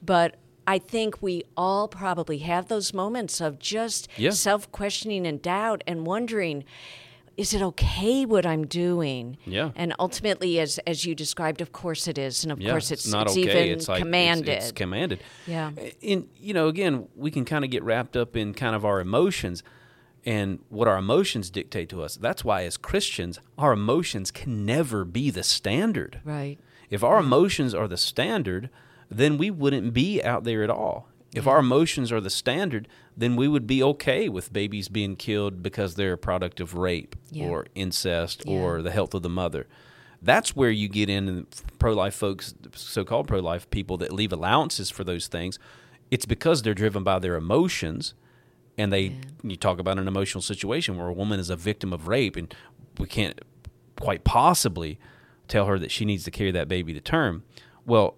[0.02, 0.36] but
[0.68, 4.30] I think we all probably have those moments of just Yeah.
[4.30, 6.64] self questioning and doubt and wondering
[7.38, 9.38] is it okay what I'm doing?
[9.46, 9.72] Yeah.
[9.76, 13.08] And ultimately, as as you described, of course it is, and of Yeah, course it's,
[13.08, 13.42] not it's okay.
[13.42, 15.20] even it's like it's- It's, commanded.
[15.48, 15.72] Yeah.
[15.78, 18.84] Eh, and you know, again, we can kind of get wrapped up in kind of
[18.86, 19.64] our emotions
[20.26, 22.16] and what our emotions dictate to us.
[22.16, 26.20] That's why, as Christians, our emotions can never be the standard.
[26.24, 26.58] right.
[26.92, 28.70] If our emotions are the standard,
[29.10, 31.08] then we wouldn't be out there at all.
[31.34, 35.64] If our emotions are the standard, then we would be okay with babies being killed
[35.64, 37.46] because they're a product of rape Yeah.
[37.48, 38.54] or incest Yeah.
[38.60, 39.68] or the health of the mother.
[40.22, 41.48] That's where you get in
[41.80, 45.58] pro life folks, so called pro life people that leave allowances for those things.
[46.12, 48.14] It's because they're driven by their emotions
[48.78, 52.08] and they you talk about an emotional situation where a woman is a victim of
[52.08, 52.54] rape and
[53.00, 53.40] we can't
[54.00, 55.00] quite possibly
[55.48, 57.44] tell her that she needs to carry that baby to term.
[57.86, 58.16] Well,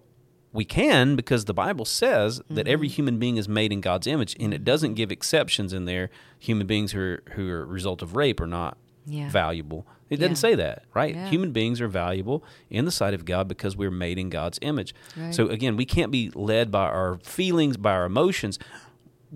[0.54, 2.94] we can because the Bible says that every Mm-hmm.
[2.94, 6.08] human being is made in God's image, and it doesn't give exceptions in there.
[6.38, 9.28] Human beings who are, who are a result of rape are not Yeah.
[9.28, 9.86] valuable.
[10.10, 10.36] It doesn't Yeah.
[10.50, 11.14] say that, right?
[11.14, 11.28] Yeah.
[11.28, 14.94] Human beings are valuable in the sight of God because we're made in God's image.
[15.16, 15.34] Right.
[15.34, 18.58] So again, we can't be led by our feelings, by our emotions.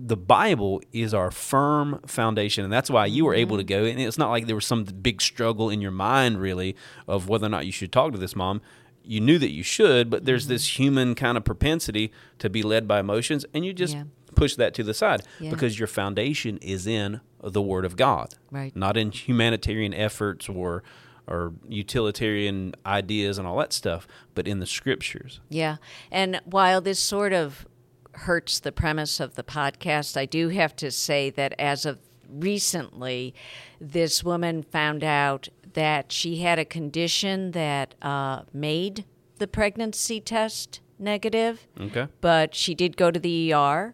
[0.01, 3.83] The Bible is our firm foundation, and that's why you were able to Mm-hmm.
[3.83, 3.89] go.
[3.89, 6.75] And it's not like there was some big struggle in your mind, really,
[7.07, 8.61] of whether or not you should talk to this mom.
[9.09, 10.53] You knew that you should, but there's Mm-hmm.
[10.53, 14.03] this human kind of propensity to be led by emotions, and you just Yeah.
[14.35, 15.49] push that to the side Yeah.
[15.49, 18.75] because your foundation is in the Word of God, Right.
[18.75, 20.83] not in humanitarian efforts or
[21.27, 25.39] or utilitarian ideas and all that stuff, but in the Scriptures.
[25.47, 25.77] Yeah.
[26.11, 27.67] And while this sort of
[28.13, 33.33] hurts the premise of the podcast, I do have to say that as of recently,
[33.79, 39.05] this woman found out that she had a condition that uh, made
[39.37, 41.67] the pregnancy test negative.
[41.79, 42.07] Okay.
[42.21, 43.93] but she did go to the ER.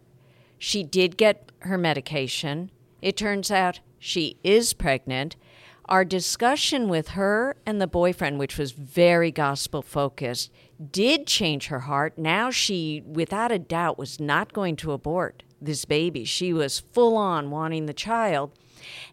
[0.58, 2.71] She did get her medication.
[3.02, 5.36] It turns out she is pregnant.
[5.88, 10.52] our discussion with her and the boyfriend, which was very gospel focused,
[10.91, 12.17] did change her heart.
[12.17, 16.23] Now she, without a doubt, was not going to abort this baby.
[16.25, 18.51] She was full on wanting the child.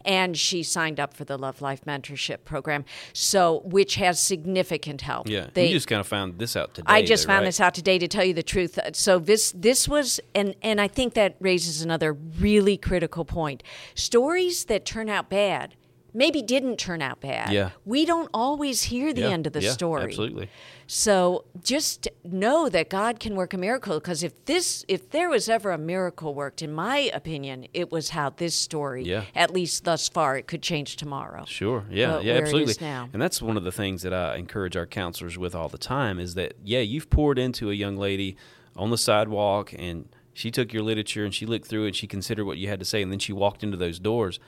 [0.05, 2.85] And she signed up for the Love Life Mentorship Program,
[3.15, 5.29] so which has significant help.
[5.31, 6.87] Yeah, They- you just kind of found this out today.
[6.93, 7.49] I just though, found right?
[7.49, 8.79] this out today to tell you the truth.
[8.93, 13.63] So this this was and and I think that raises another really critical point.
[13.95, 15.75] Stories that turn out bad
[16.15, 17.51] maybe didn't turn out bad.
[17.53, 17.71] Yeah.
[17.85, 20.05] We don't always hear the Yeah, end of the yeah, story.
[20.05, 20.49] Absolutely.
[20.87, 25.49] So just know that God can work a miracle because if this if there was
[25.49, 29.25] ever a miracle worked in my opinion, it was how this story Yeah.
[29.35, 31.45] at least thus far it could change tomorrow.
[31.47, 31.85] Sure.
[31.91, 32.13] Yeah.
[32.17, 32.35] But yeah.
[32.35, 32.75] Absolutely.
[32.81, 33.09] now.
[33.13, 36.19] And that's one of the things that I encourage our counselors with all the time
[36.19, 38.37] is that yeah, you've poured into a young lady
[38.77, 42.07] on the sidewalk and she took your literature and she looked through it and she
[42.07, 44.39] considered what you had to say and then she walked into those doors.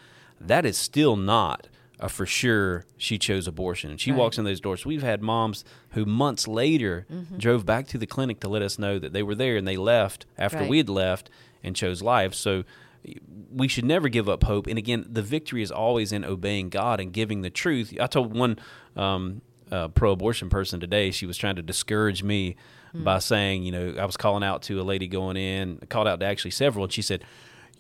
[0.41, 1.69] That is still not
[2.01, 3.91] a for sure she chose abortion.
[3.91, 4.19] And she Right.
[4.19, 4.85] walks in those doors.
[4.85, 7.39] We've had moms who months later Mm-hmm.
[7.39, 9.77] drove back to the clinic to let us know that they were there and they
[9.77, 10.69] left after Right.
[10.69, 11.31] we had left
[11.63, 12.35] and chose life.
[12.35, 12.65] So
[13.51, 14.67] we should never give up hope.
[14.67, 17.95] And again, the victory is always in obeying God and giving the truth.
[18.01, 18.59] I told one
[18.97, 21.11] um, uh, pro-abortion person today.
[21.11, 22.57] She was trying to discourage me
[22.95, 26.07] by saying, you know, I was calling out to a lady going in, I called
[26.07, 27.25] out to actually several, and she said.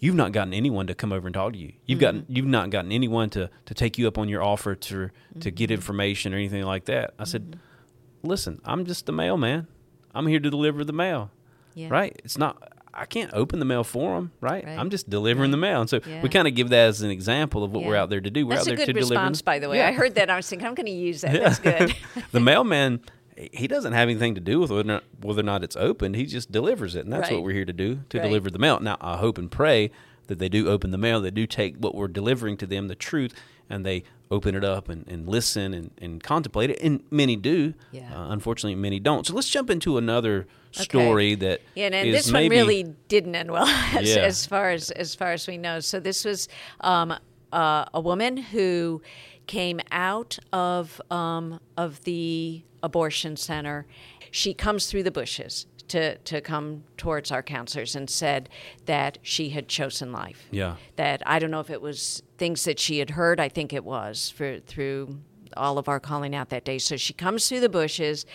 [0.01, 1.73] You've not gotten anyone to come over and talk to you.
[1.87, 2.37] You've gotten mm-hmm.
[2.37, 5.67] you've not gotten anyone to, to take you up on your offer to to get
[5.67, 5.75] mm-hmm.
[5.75, 7.15] information or anything like that.
[7.19, 8.29] I said, mm-hmm.
[8.29, 9.67] listen, I'm just the mailman.
[10.15, 11.31] I'm here to deliver the mail
[11.75, 11.89] Yeah.
[11.91, 12.21] right?
[12.25, 12.73] It's not.
[12.97, 14.65] I can't open the mail for them, right?
[14.65, 14.79] Right.
[14.79, 16.23] I'm just delivering the mail, and so Yeah.
[16.23, 18.47] we kind of give that as an example of what we're out there to do.
[18.47, 19.15] We're That's out a there good to deliver.
[19.15, 19.79] response, by the way.
[19.79, 19.89] Yeah.
[19.89, 20.31] I heard that.
[20.31, 21.33] I was thinking, I'm going to use that.
[21.43, 21.97] That's good.
[22.31, 23.01] the mailman,
[23.37, 26.16] he doesn't have anything to do with whether or not, whether or not it's opened.
[26.16, 27.37] He just delivers it, and that's Right.
[27.37, 28.25] what we're here to do to Right.
[28.27, 28.79] deliver the mail.
[28.81, 29.90] Now, I hope and pray
[30.27, 31.20] that they do open the mail.
[31.20, 33.35] They do take what we're delivering to them, the truth,
[33.68, 36.79] and they open it up and, and listen and, and contemplate it.
[36.83, 37.75] And many do.
[37.92, 38.11] Yeah.
[38.14, 39.27] Uh, unfortunately, many don't.
[39.27, 43.35] So let's jump into another story that Yeah, and is this one maybe- really didn't
[43.35, 43.66] end well,
[43.97, 44.23] as, Yeah.
[44.23, 45.81] as far as as far as we know.
[45.81, 46.49] So this was
[46.81, 47.14] um,
[47.53, 49.03] uh, a woman who
[49.47, 53.87] came out of um, of the abortion center.
[54.31, 58.49] She comes through the bushes to to come towards our counselors and said
[58.87, 60.47] that she had chosen life.
[60.51, 60.77] Yeah.
[60.97, 63.40] That I don't know if it was things that she had heard.
[63.40, 65.18] I think it was for through
[65.57, 66.79] all of our calling out that day.
[66.79, 68.27] So she comes through the bushes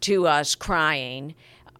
[0.00, 1.34] to us crying.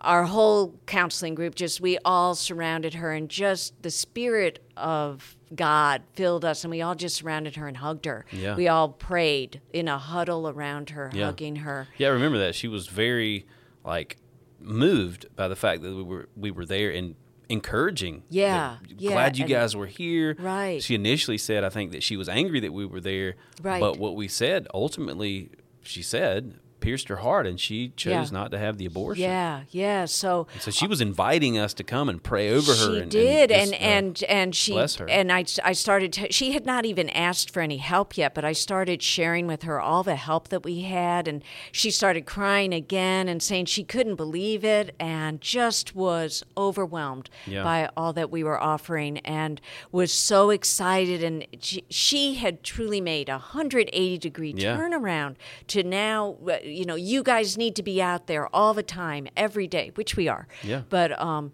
[0.04, 6.02] Our whole counseling group just we all surrounded her and just the spirit of God
[6.14, 8.26] filled us and we all just surrounded her and hugged her.
[8.30, 8.54] Yeah.
[8.54, 11.26] We all prayed in a huddle around her, Yeah.
[11.26, 11.88] hugging her.
[11.96, 12.54] Yeah, I remember that.
[12.54, 13.46] She was very
[13.84, 14.18] like
[14.60, 17.14] moved by the fact that we were we were there and
[17.48, 18.16] encouraging.
[18.28, 20.36] that, Yeah, yeah, Glad you guys were here.
[20.38, 20.82] Right.
[20.82, 23.34] She initially said I think that she was angry that we were there.
[23.62, 23.80] Right.
[23.80, 25.50] But what we said ultimately
[25.82, 28.38] she said pierced her heart and she chose Yeah.
[28.38, 29.22] not to have the abortion.
[29.24, 30.04] Yeah, yeah.
[30.04, 32.94] So So she was inviting us to come and pray over her.
[32.96, 35.08] She and, did, and, and uh, and and she bless her.
[35.08, 36.12] and I I started.
[36.14, 39.62] To, she had not even asked for any help yet, but I started sharing with
[39.62, 41.42] her all the help that we had, and
[41.72, 47.64] she started crying again and saying she couldn't believe it, and just was overwhelmed Yeah.
[47.64, 53.00] by all that we were offering, and was so excited, and she, she had truly
[53.00, 54.76] made a 180 degree Yeah.
[54.76, 55.36] turnaround
[55.68, 56.36] to now.
[56.74, 60.16] You know, you guys need to be out there all the time, every day, which
[60.16, 60.46] we are.
[60.62, 60.82] Yeah.
[60.88, 61.52] But um,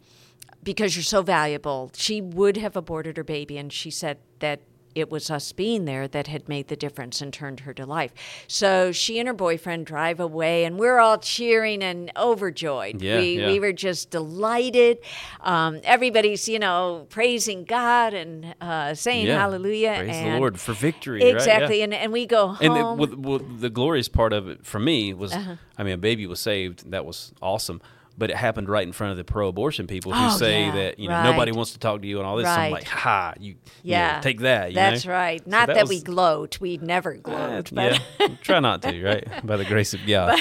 [0.63, 1.91] because you're so valuable.
[1.95, 4.61] She would have aborted her baby, and she said that
[4.95, 8.13] it was us being there that had made the difference and turned her to life.
[8.47, 13.01] So she and her boyfriend drive away, and we're all cheering and overjoyed.
[13.01, 13.47] Yeah, we, yeah.
[13.49, 14.99] we were just delighted.
[15.41, 19.39] Um, everybody's, you know, praising God and uh, saying yeah.
[19.39, 19.95] hallelujah.
[19.99, 21.23] Praise and the Lord for victory.
[21.23, 21.35] right?
[21.35, 21.83] Exactly.
[21.83, 22.77] And, and we go home.
[22.77, 25.57] And the, with the glorious part of it for me was, Uh-huh.
[25.79, 26.91] I mean, a baby was saved.
[26.91, 27.81] That was awesome.
[28.21, 30.99] But it happened right in front of the pro-abortion people who Oh, say yeah, that
[31.01, 31.25] you know right.
[31.25, 32.47] nobody wants to talk to you and all this.
[32.47, 34.21] So I'm like, ha, you, you know, yeah.
[34.21, 34.71] take that.
[34.71, 35.13] You That's know?
[35.13, 35.41] right.
[35.43, 36.61] So Not that, we gloat.
[36.61, 37.71] We never eh, gloat.
[37.73, 39.27] but yeah, try not to, right?
[39.47, 40.39] By the grace of God.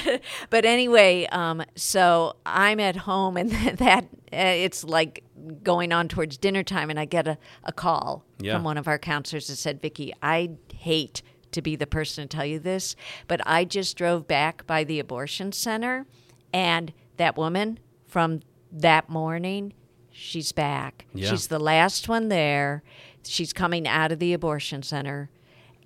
[0.52, 5.24] but anyway, um, so I'm at home, and that uh, it's like
[5.64, 8.54] going on towards dinner time, and I get a, a call Yeah.
[8.56, 11.22] from one of our counselors that said, "Vicky, I hate
[11.54, 12.96] to be the person to tell you this,
[13.28, 16.06] but I just drove back by the abortion center,
[16.54, 18.42] and that woman from
[18.72, 19.74] that morning."
[20.12, 21.06] She's back.
[21.14, 21.30] Yeah.
[21.30, 22.84] She's the last one there.
[23.24, 25.30] She's coming out of the abortion center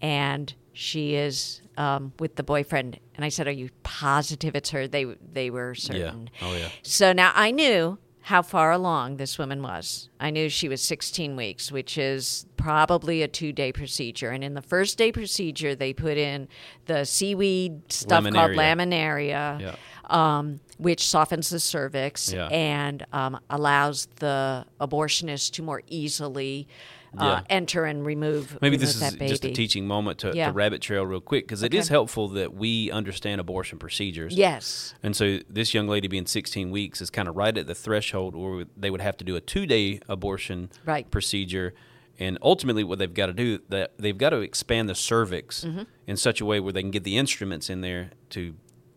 [0.01, 2.99] and she is um, with the boyfriend.
[3.15, 6.29] And I said, "Are you positive it's her?" They they were certain.
[6.41, 6.69] Oh, yeah.
[6.81, 10.09] So now I knew how far along this woman was.
[10.19, 14.29] I knew she was 16 weeks, which is probably a two day procedure.
[14.29, 16.47] And in the first day procedure, they put in
[16.85, 18.55] the seaweed stuff called Laminaria.
[18.55, 19.75] laminaria, Yeah.
[20.05, 22.47] Um, which softens the cervix Yeah.
[22.47, 26.67] and um, allows the abortionist to more easily
[27.15, 27.55] uh, Yeah.
[27.55, 30.47] enter and remove, Maybe remove this is just a teaching moment to, Yeah.
[30.47, 31.93] to rabbit trail real quick because it is Okay.
[31.93, 34.33] helpful that we understand abortion procedures.
[34.35, 34.95] Yes.
[35.03, 38.35] And so this young lady being 16 weeks is kind of right at the threshold
[38.35, 41.09] where they would have to do a two-day abortion Right.
[41.11, 41.75] procedure.
[42.19, 45.83] And ultimately, what they've got to do that they've got to expand the cervix Mm-hmm.
[46.07, 48.55] in such a way where they can get the instruments in there to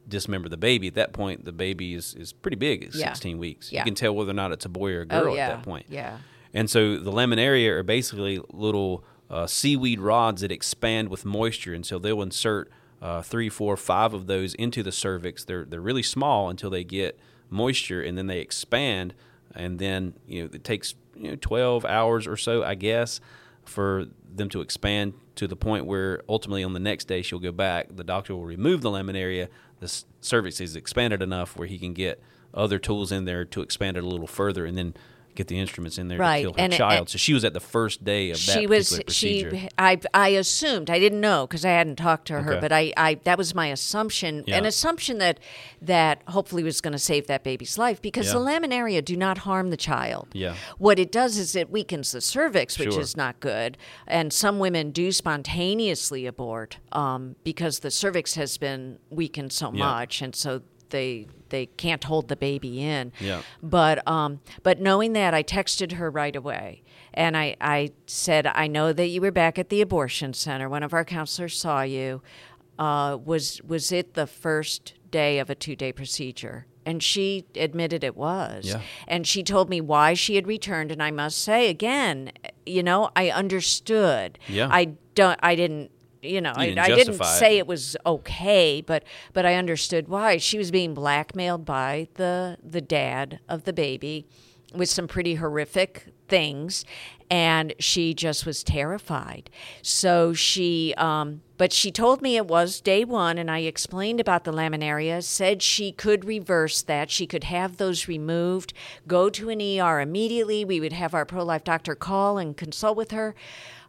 [0.08, 0.88] dismember the baby.
[0.88, 3.12] At that point, the baby is, is pretty big at Yeah.
[3.12, 3.72] 16 weeks.
[3.72, 3.80] Yeah.
[3.80, 5.48] You can tell whether or not it's a boy or a girl oh, yeah.
[5.48, 5.86] at that point.
[5.88, 6.18] Yeah.
[6.54, 11.84] And so the laminaria are basically little uh, seaweed rods that expand with moisture, and
[11.84, 12.70] so they'll insert
[13.02, 15.44] uh, three, four, five of those into the cervix.
[15.44, 17.18] They're they're really small until they get
[17.50, 19.14] moisture, and then they expand,
[19.54, 23.20] and then you know it takes you know twelve hours or so, I guess,
[23.64, 27.52] for them to expand to the point where ultimately on the next day she'll go
[27.52, 27.94] back.
[27.94, 29.48] The doctor will remove the laminaria.
[29.80, 32.20] The cervix is expanded enough where he can get
[32.54, 34.94] other tools in there to expand it a little further, and then
[35.36, 36.98] get the instruments in there Right, to kill her and child.
[37.00, 39.68] and- so she was at the first day of that she was particular she.
[39.78, 42.60] I, I assumed i didn't know because i hadn't talked to her Okay.
[42.60, 45.38] but I, I that was my assumption an assumption that
[45.80, 49.70] that hopefully was going to save that baby's life because the laminaria do not harm
[49.70, 50.54] the child Yeah.
[50.78, 53.00] what it does is it weakens the cervix which Sure.
[53.00, 53.76] is not good
[54.06, 59.84] and some women do spontaneously abort um, because the cervix has been weakened so Yeah.
[59.84, 63.42] much and so they they can't hold the baby in Yeah.
[63.62, 66.82] but um, but knowing that, I texted her right away,
[67.14, 70.68] and I I said, I know that you were back at the abortion center.
[70.68, 72.22] One of our counselors saw you.
[72.78, 76.66] Uh, was was it the first day of a two day procedure?
[76.84, 78.66] And she admitted it was.
[78.66, 78.80] Yeah.
[79.08, 80.92] And she told me why she had returned.
[80.92, 82.30] And I must say again,
[82.64, 84.38] you know, I understood.
[84.46, 84.68] Yeah.
[84.70, 85.38] I don't.
[85.42, 85.90] I didn't.
[86.26, 87.38] You know, I, didn't I didn't justify it.
[87.38, 92.58] say it was okay, but but I understood why she was being blackmailed by the
[92.62, 94.26] the dad of the baby
[94.74, 96.84] with some pretty horrific things,
[97.30, 99.50] and she just was terrified.
[99.82, 104.44] So she, um, but she told me it was day one, and I explained about
[104.44, 105.22] the laminaria.
[105.22, 107.10] Said she could reverse that.
[107.10, 108.72] She could have those removed.
[109.06, 110.64] Go to an ER immediately.
[110.64, 113.34] We would have our pro life doctor call and consult with her.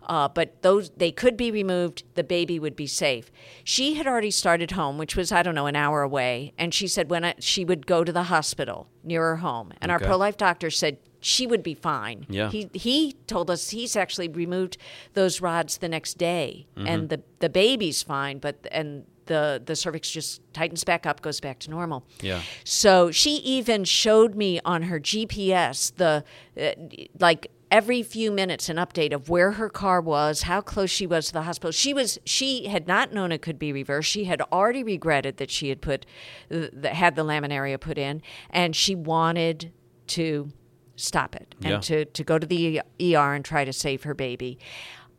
[0.07, 2.03] Uh, but those they could be removed.
[2.15, 3.29] The baby would be safe.
[3.63, 6.87] She had already started home, which was I don't know an hour away, and she
[6.87, 10.17] said when I, she would go to the hospital near her home, and our pro
[10.17, 12.25] life doctor said she would be fine.
[12.29, 12.49] Yeah.
[12.49, 14.77] He he told us he's actually removed
[15.13, 16.87] those rods the next day, Mm-hmm.
[16.87, 21.41] and the the baby's fine, but and the the cervix just tightens back up, goes
[21.41, 22.05] back to normal.
[22.21, 22.41] Yeah.
[22.63, 26.23] So she even showed me on her GPS the
[26.57, 26.71] uh,
[27.19, 31.27] like every few minutes an update of where her car was, how close she was
[31.27, 31.71] to the hospital.
[31.71, 34.09] She was she had not known it could be reversed.
[34.09, 36.05] She had already regretted that she had put
[36.49, 39.71] the, had the laminaria put in, and she wanted
[40.07, 40.49] to
[40.95, 41.79] stop it and Yeah.
[41.79, 44.57] to to go to the ER and try to save her baby.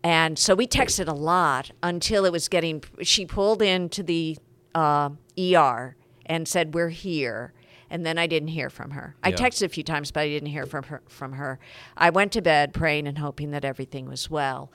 [0.03, 2.82] And so we texted a lot until it was getting.
[3.03, 4.38] She pulled into the
[4.74, 7.53] uh, ER and said, "We're here."
[7.91, 9.16] And then I didn't hear from her.
[9.22, 9.36] I Yeah.
[9.36, 11.03] texted a few times, but I didn't hear from her.
[11.09, 11.59] From her,
[11.97, 14.70] I went to bed praying and hoping that everything was well.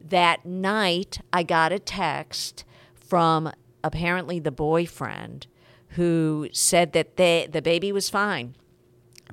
[0.00, 3.52] That night, I got a text from
[3.82, 5.46] apparently the boyfriend,
[5.90, 8.56] who said that they, the baby was fine,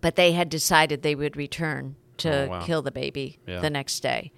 [0.01, 2.61] but they had decided they would return to Oh, wow.
[2.65, 3.61] kill the baby Yeah.
[3.61, 4.31] the next day.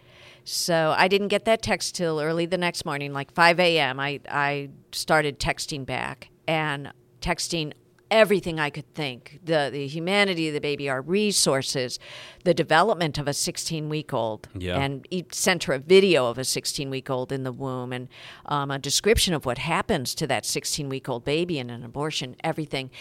[0.45, 3.99] So I didn't get that text till early the next morning, like 5 a.m.
[3.99, 6.91] I, I started texting back and
[7.21, 7.73] texting
[8.13, 11.97] everything I could think the, the humanity of the baby, our resources,
[12.43, 14.47] the development of a 16 week old.
[14.55, 14.77] Yeah.
[14.77, 18.07] And he sent her a video of a 16 week old in the womb and
[18.45, 22.35] um, a description of what happens to that 16 week old baby in an abortion,
[22.43, 22.91] everything.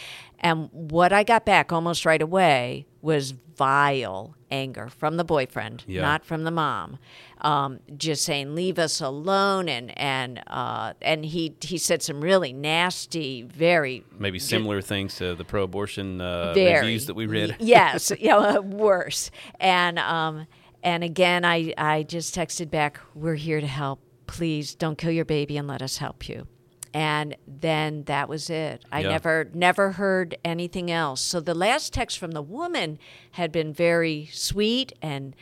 [0.40, 6.02] And what I got back almost right away was vile anger from the boyfriend, Yeah.
[6.02, 6.98] not from the mom.
[7.40, 12.52] Um, just saying, "Leave us alone," and and uh, and he he said some really
[12.52, 17.56] nasty, very Maybe similar things to the pro-abortion uh, very reviews that we read.
[17.58, 19.30] yes, you know, worse.
[19.58, 20.46] And um,
[20.84, 23.98] and again, I I just texted back, "We're here to help.
[24.26, 26.46] Please don't kill your baby and let us help you."
[26.94, 28.84] And then that was it.
[28.92, 29.08] I Yeah.
[29.10, 31.20] never never heard anything else.
[31.20, 32.98] So the last text from the woman
[33.32, 35.34] had been very sweet and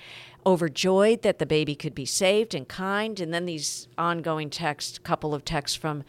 [0.46, 3.18] overjoyed that the baby could be saved and kind.
[3.20, 6.04] And then these ongoing texts, couple of texts from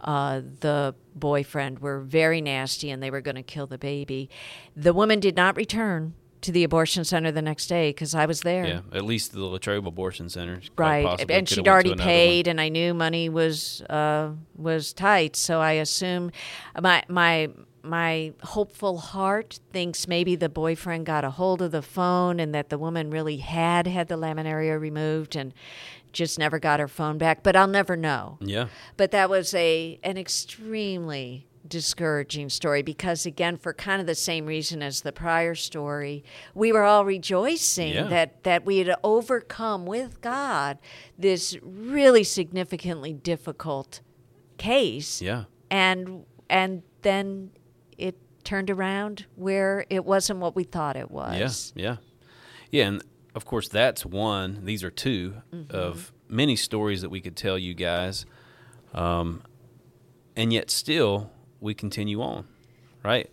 [0.00, 4.30] uh, the boyfriend were very nasty and they were going to kill the baby.
[4.76, 8.42] The woman did not return to the abortion center the next day because I was
[8.42, 8.66] there.
[8.66, 10.60] Yeah, at least the Latrobe Abortion Center.
[10.76, 12.08] Right, and she'd already another one.
[12.08, 15.36] paid, and I knew money was uh, was tight.
[15.36, 16.30] So I assume
[16.80, 17.50] my my
[17.82, 22.68] my hopeful heart thinks maybe the boyfriend got a hold of the phone, and that
[22.68, 25.52] the woman really had had the laminaria removed, and
[26.12, 27.42] just never got her phone back.
[27.42, 28.38] But I'll never know.
[28.40, 34.14] Yeah, But that was a an extremely discouraging story because again for kind of the
[34.14, 38.04] same reason as the prior story we were all rejoicing Yeah.
[38.04, 40.78] that that we had overcome with God
[41.18, 44.00] this really significantly difficult
[44.56, 47.50] case yeah, and and then
[47.96, 51.96] it turned around where it wasn't what we thought it was yeah, yeah,
[52.70, 52.86] yeah.
[52.86, 53.02] And
[53.34, 54.64] of course, that's one.
[54.64, 55.76] These are 2 Mm-hmm.
[55.76, 58.26] of many stories that we could tell you guys,
[58.94, 59.42] um,
[60.34, 61.30] and yet still
[61.60, 62.46] we continue on,
[63.04, 63.30] right?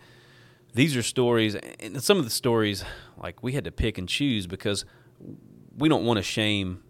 [0.73, 2.83] These are stories, and some of the stories,
[3.17, 4.83] like we had to pick and choose because
[5.77, 6.83] we don't want to shame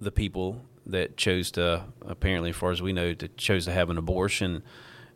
[0.00, 3.90] the people that chose to, apparently, as far as we know, to chose to have
[3.90, 4.62] an abortion.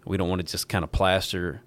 [0.04, 1.60] We don't want to just kind of plaster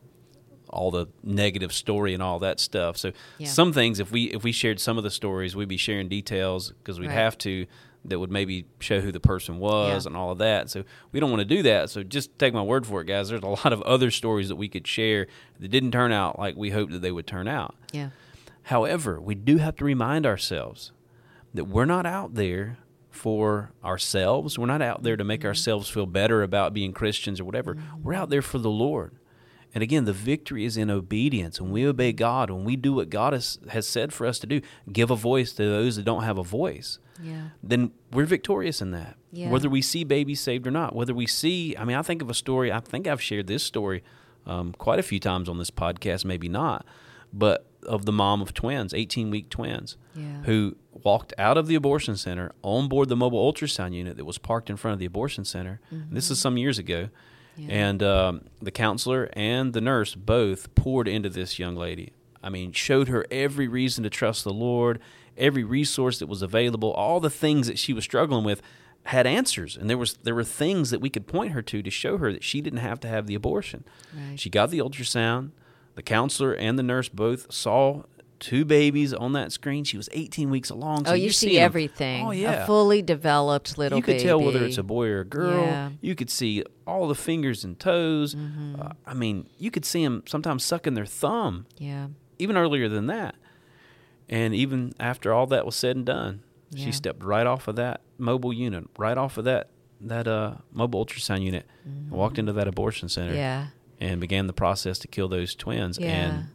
[0.70, 2.97] all the negative story and all that stuff.
[2.97, 3.47] So Yeah.
[3.47, 6.72] some things, if we if we shared some of the stories, we'd be sharing details
[6.72, 7.14] because we'd Right.
[7.14, 7.66] have to
[8.06, 10.10] that would maybe show who the person was Yeah.
[10.10, 10.70] and all of that.
[10.70, 11.89] So we don't want to do that.
[11.89, 13.30] So just take my word for it, guys.
[13.30, 15.28] There's a lot of other stories that we could share
[15.60, 17.76] that didn't turn out like we hoped that they would turn out.
[17.91, 18.10] yeah
[18.64, 20.91] However, we do have to remind ourselves
[21.54, 22.78] that we're not out there
[23.10, 24.58] for ourselves.
[24.58, 25.47] We're not out there to make mm-hmm.
[25.47, 27.76] ourselves feel better about being Christians or whatever.
[27.76, 28.04] Mm-hmm.
[28.04, 29.16] We're out there for the Lord.
[29.74, 31.61] And again, the victory is in obedience.
[31.61, 34.47] When we obey God, when we do what God has, has said for us to
[34.47, 34.61] do,
[34.91, 38.91] give a voice to those that don't have a voice, yeah then we're victorious in
[38.91, 39.15] that.
[39.32, 39.49] Yeah.
[39.49, 42.30] Whether we see babies saved or not, whether we see, I mean, I think of
[42.30, 44.03] a story, I think I've shared this story
[44.45, 46.86] um, quite a few times on this podcast, maybe not,
[47.32, 50.41] but of the mom of twins, 18 week twins, Yeah.
[50.43, 54.38] who walked out of the abortion center on board the mobile ultrasound unit that was
[54.38, 55.80] parked in front of the abortion center.
[55.91, 57.09] This is some years ago.
[57.70, 62.14] And um, the counselor and the nurse both poured into this young lady.
[62.43, 64.99] I mean, showed her every reason to trust the Lord,
[65.38, 68.62] every resource that was available, all the things that she was struggling with
[69.03, 71.89] had answers, and there was there were things that we could point her to to
[71.89, 73.84] show her that she didn't have to have the abortion.
[74.14, 74.39] Right.
[74.39, 75.51] She got the ultrasound.
[75.95, 78.03] The counselor and the nurse both saw
[78.42, 79.86] two babies on that screen.
[79.86, 81.06] She was 18 weeks along.
[81.06, 84.42] So oh you you're see everything Oh yeah, a fully developed little you could tell
[84.42, 85.62] whether it's a boy or a girl.
[85.64, 85.86] Yeah.
[85.88, 85.96] Mm-hmm.
[86.02, 88.36] You could see all the fingers and toes.
[88.36, 92.08] Uh, I mean, you could see them sometimes sucking their thumb, yeah
[92.39, 93.36] even earlier than that.
[94.28, 96.86] And even after all that was said and done, Yeah.
[96.86, 99.70] she stepped right off of that mobile unit, right off of that
[100.04, 103.38] that uh, mobile ultrasound unit, and walked into that abortion center, Mm-hmm.
[103.38, 103.68] yeah
[104.00, 106.00] and began the process to kill those twins.
[106.00, 106.08] Yeah.
[106.08, 106.48] And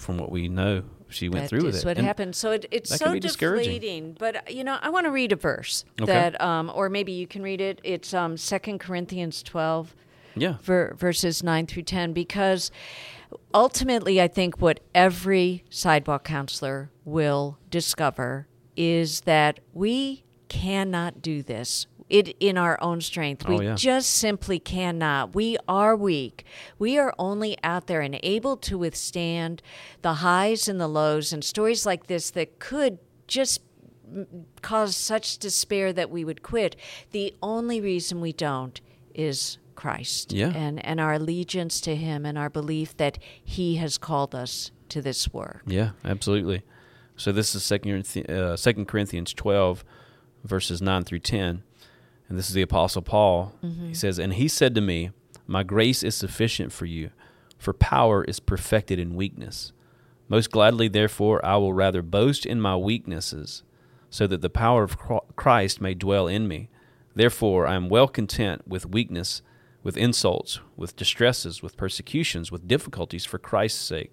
[0.00, 1.84] from what we know, she went That through with it.
[1.84, 2.34] what And happened.
[2.36, 3.72] So it, it's so can be discouraging.
[3.80, 4.16] deflating.
[4.18, 6.10] But you know, I want to read a verse Okay.
[6.12, 7.80] that, um, or maybe you can read it.
[7.84, 9.94] It's um, Second Corinthians twelve,
[10.36, 12.70] Yeah, ver- verses nine through ten, because
[13.54, 18.46] ultimately, I think what every sidewalk counselor will discover
[18.76, 21.86] is that we cannot do this.
[22.10, 23.46] It in our own strength.
[23.48, 23.74] We Oh, yeah.
[23.76, 25.34] just simply cannot.
[25.34, 26.44] We are weak.
[26.78, 29.62] We are only out there and able to withstand
[30.02, 32.98] the highs and the lows and stories like this that could
[33.28, 33.60] just
[34.60, 36.74] cause such despair that we would quit.
[37.12, 38.80] The only reason we don't
[39.14, 40.52] is Christ Yeah.
[40.54, 45.00] and, and our allegiance to Him and our belief that He has called us to
[45.00, 45.62] this work.
[45.66, 46.62] Yeah, absolutely.
[47.16, 49.84] So this is Second uh, Second Corinthians twelve,
[50.42, 51.62] verses nine through ten,
[52.30, 53.52] and this is the Apostle Paul.
[53.60, 53.92] He mm-hmm.
[53.92, 55.10] says, "And he said to me,
[55.46, 57.10] My grace is sufficient for you,
[57.58, 59.72] for power is perfected in weakness.
[60.28, 63.64] Most gladly, therefore, I will rather boast in my weaknesses,
[64.10, 64.96] so that the power of
[65.34, 66.70] Christ may dwell in me.
[67.16, 69.42] Therefore, I am well content with weakness,
[69.82, 74.12] with insults, with distresses, with persecutions, with difficulties for Christ's sake.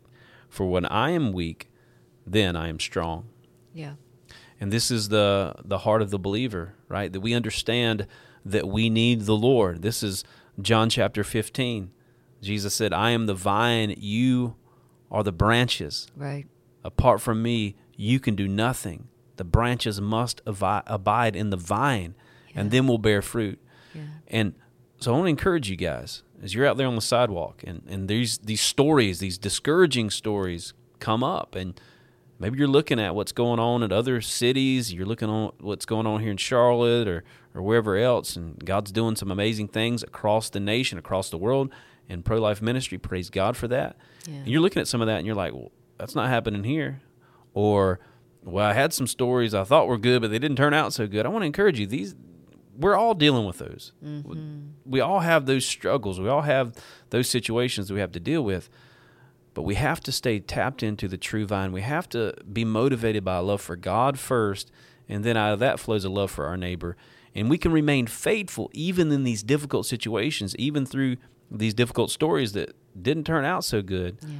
[0.49, 1.69] For when I am weak,
[2.25, 3.29] then I am strong.
[3.75, 3.93] Yeah.
[4.59, 7.11] And this is the the heart of the believer, right?
[7.11, 8.07] That we understand
[8.45, 9.81] that we need the Lord.
[9.81, 10.23] This is
[10.61, 11.91] John chapter 15.
[12.41, 14.55] Jesus said, "I am the vine, you
[15.11, 16.07] are the branches.
[16.15, 16.45] Right.
[16.83, 19.07] Apart from me, you can do nothing.
[19.37, 22.15] The branches must avi- abide in the vine,
[22.55, 23.59] and then will bear fruit."
[23.93, 24.01] Yeah.
[24.27, 24.53] And
[24.99, 27.83] so I want to encourage you guys as you're out there on the sidewalk and,
[27.87, 31.79] and these these stories, these discouraging stories come up and
[32.39, 34.93] maybe you're looking at what's going on in other cities.
[34.93, 37.23] You're looking on what's going on here in Charlotte or
[37.53, 41.71] or wherever else, and God's doing some amazing things across the nation, across the world
[42.07, 42.97] in pro life ministry.
[42.97, 43.97] Praise God for that.
[44.27, 44.35] Yeah.
[44.35, 47.01] And you're looking at some of that, and you're like, well, that's not happening here,
[47.53, 47.99] or
[48.43, 51.07] well, I had some stories I thought were good, but they didn't turn out so
[51.07, 51.25] good.
[51.25, 51.87] I want to encourage you.
[51.87, 52.15] These
[52.77, 53.91] we're all dealing with those.
[54.05, 54.67] Mm-hmm.
[54.85, 56.19] We all have those struggles.
[56.19, 56.75] We all have
[57.09, 58.69] those situations that we have to deal with.
[59.57, 61.71] But we have to stay tapped into the true vine.
[61.71, 64.69] We have to be motivated by a love for God first,
[65.09, 66.95] and then out of that flows a love for our neighbor.
[67.33, 71.17] And we can remain faithful even in these difficult situations, even through
[71.49, 74.19] these difficult stories that didn't turn out so good.
[74.21, 74.37] Yeah.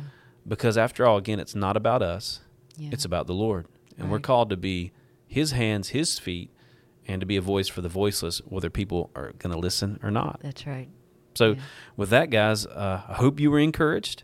[0.47, 2.41] Because after all, again, it's not about us,
[2.78, 2.89] Yeah.
[2.91, 3.65] it's about the Lord.
[3.97, 4.91] And we're called to be
[5.26, 6.51] His hands, His feet,
[7.07, 10.11] and to be a voice for the voiceless, whether people are going to listen or
[10.11, 10.41] not.
[10.43, 10.89] That's right.
[11.34, 11.61] So, Yeah.
[11.95, 14.22] with that, guys, uh, I hope you were encouraged.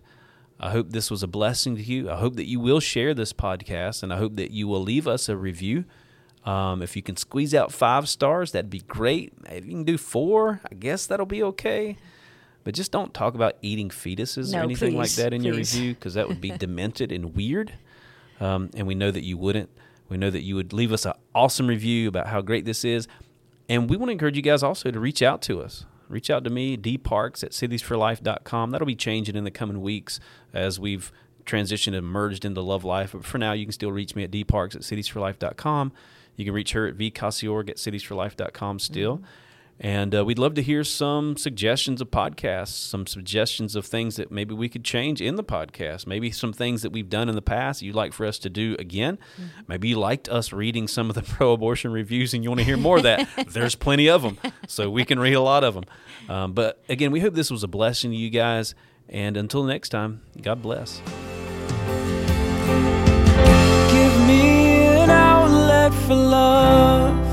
[0.63, 2.09] I hope this was a blessing to you.
[2.09, 5.09] I hope that you will share this podcast, and I hope that you will leave
[5.09, 5.83] us a review.
[6.45, 9.33] Um, if you can squeeze out five stars, that'd be great.
[9.49, 11.97] If you can do four, I guess that'll be okay.
[12.63, 15.95] But just don't talk about eating fetuses No, or anything like that in your review
[15.95, 17.73] because that would be demented and weird.
[18.39, 19.69] Um, and we know that you wouldn't.
[20.07, 23.07] We know that you would leave us an awesome review about how great this is.
[23.67, 25.85] And we want to encourage you guys also to reach out to us.
[26.09, 28.71] Reach out to me, dparks at citiesforlife.com.
[28.71, 30.19] That'll be changing in the coming weeks
[30.53, 31.11] as we've
[31.45, 33.13] transitioned and merged into Love Life.
[33.13, 35.91] But for now, you can still reach me at dparks at citiesforlife.com.
[36.35, 39.21] You can reach her at vcasiorg at citiesforlife.com still.
[39.79, 44.31] And uh, we'd love to hear some suggestions of podcasts, some suggestions of things that
[44.31, 46.07] maybe we could change in the podcast.
[46.07, 48.75] Maybe some things that we've done in the past you'd like for us to do
[48.79, 49.17] again.
[49.67, 52.65] Maybe you liked us reading some of the pro abortion reviews and you want to
[52.65, 53.27] hear more of that.
[53.49, 54.37] There's plenty of them.
[54.67, 55.83] So we can read a lot of them.
[56.29, 58.75] Um, but again, we hope this was a blessing to you guys.
[59.09, 61.01] And until next time, God bless.
[63.91, 67.32] Give me an outlet for love.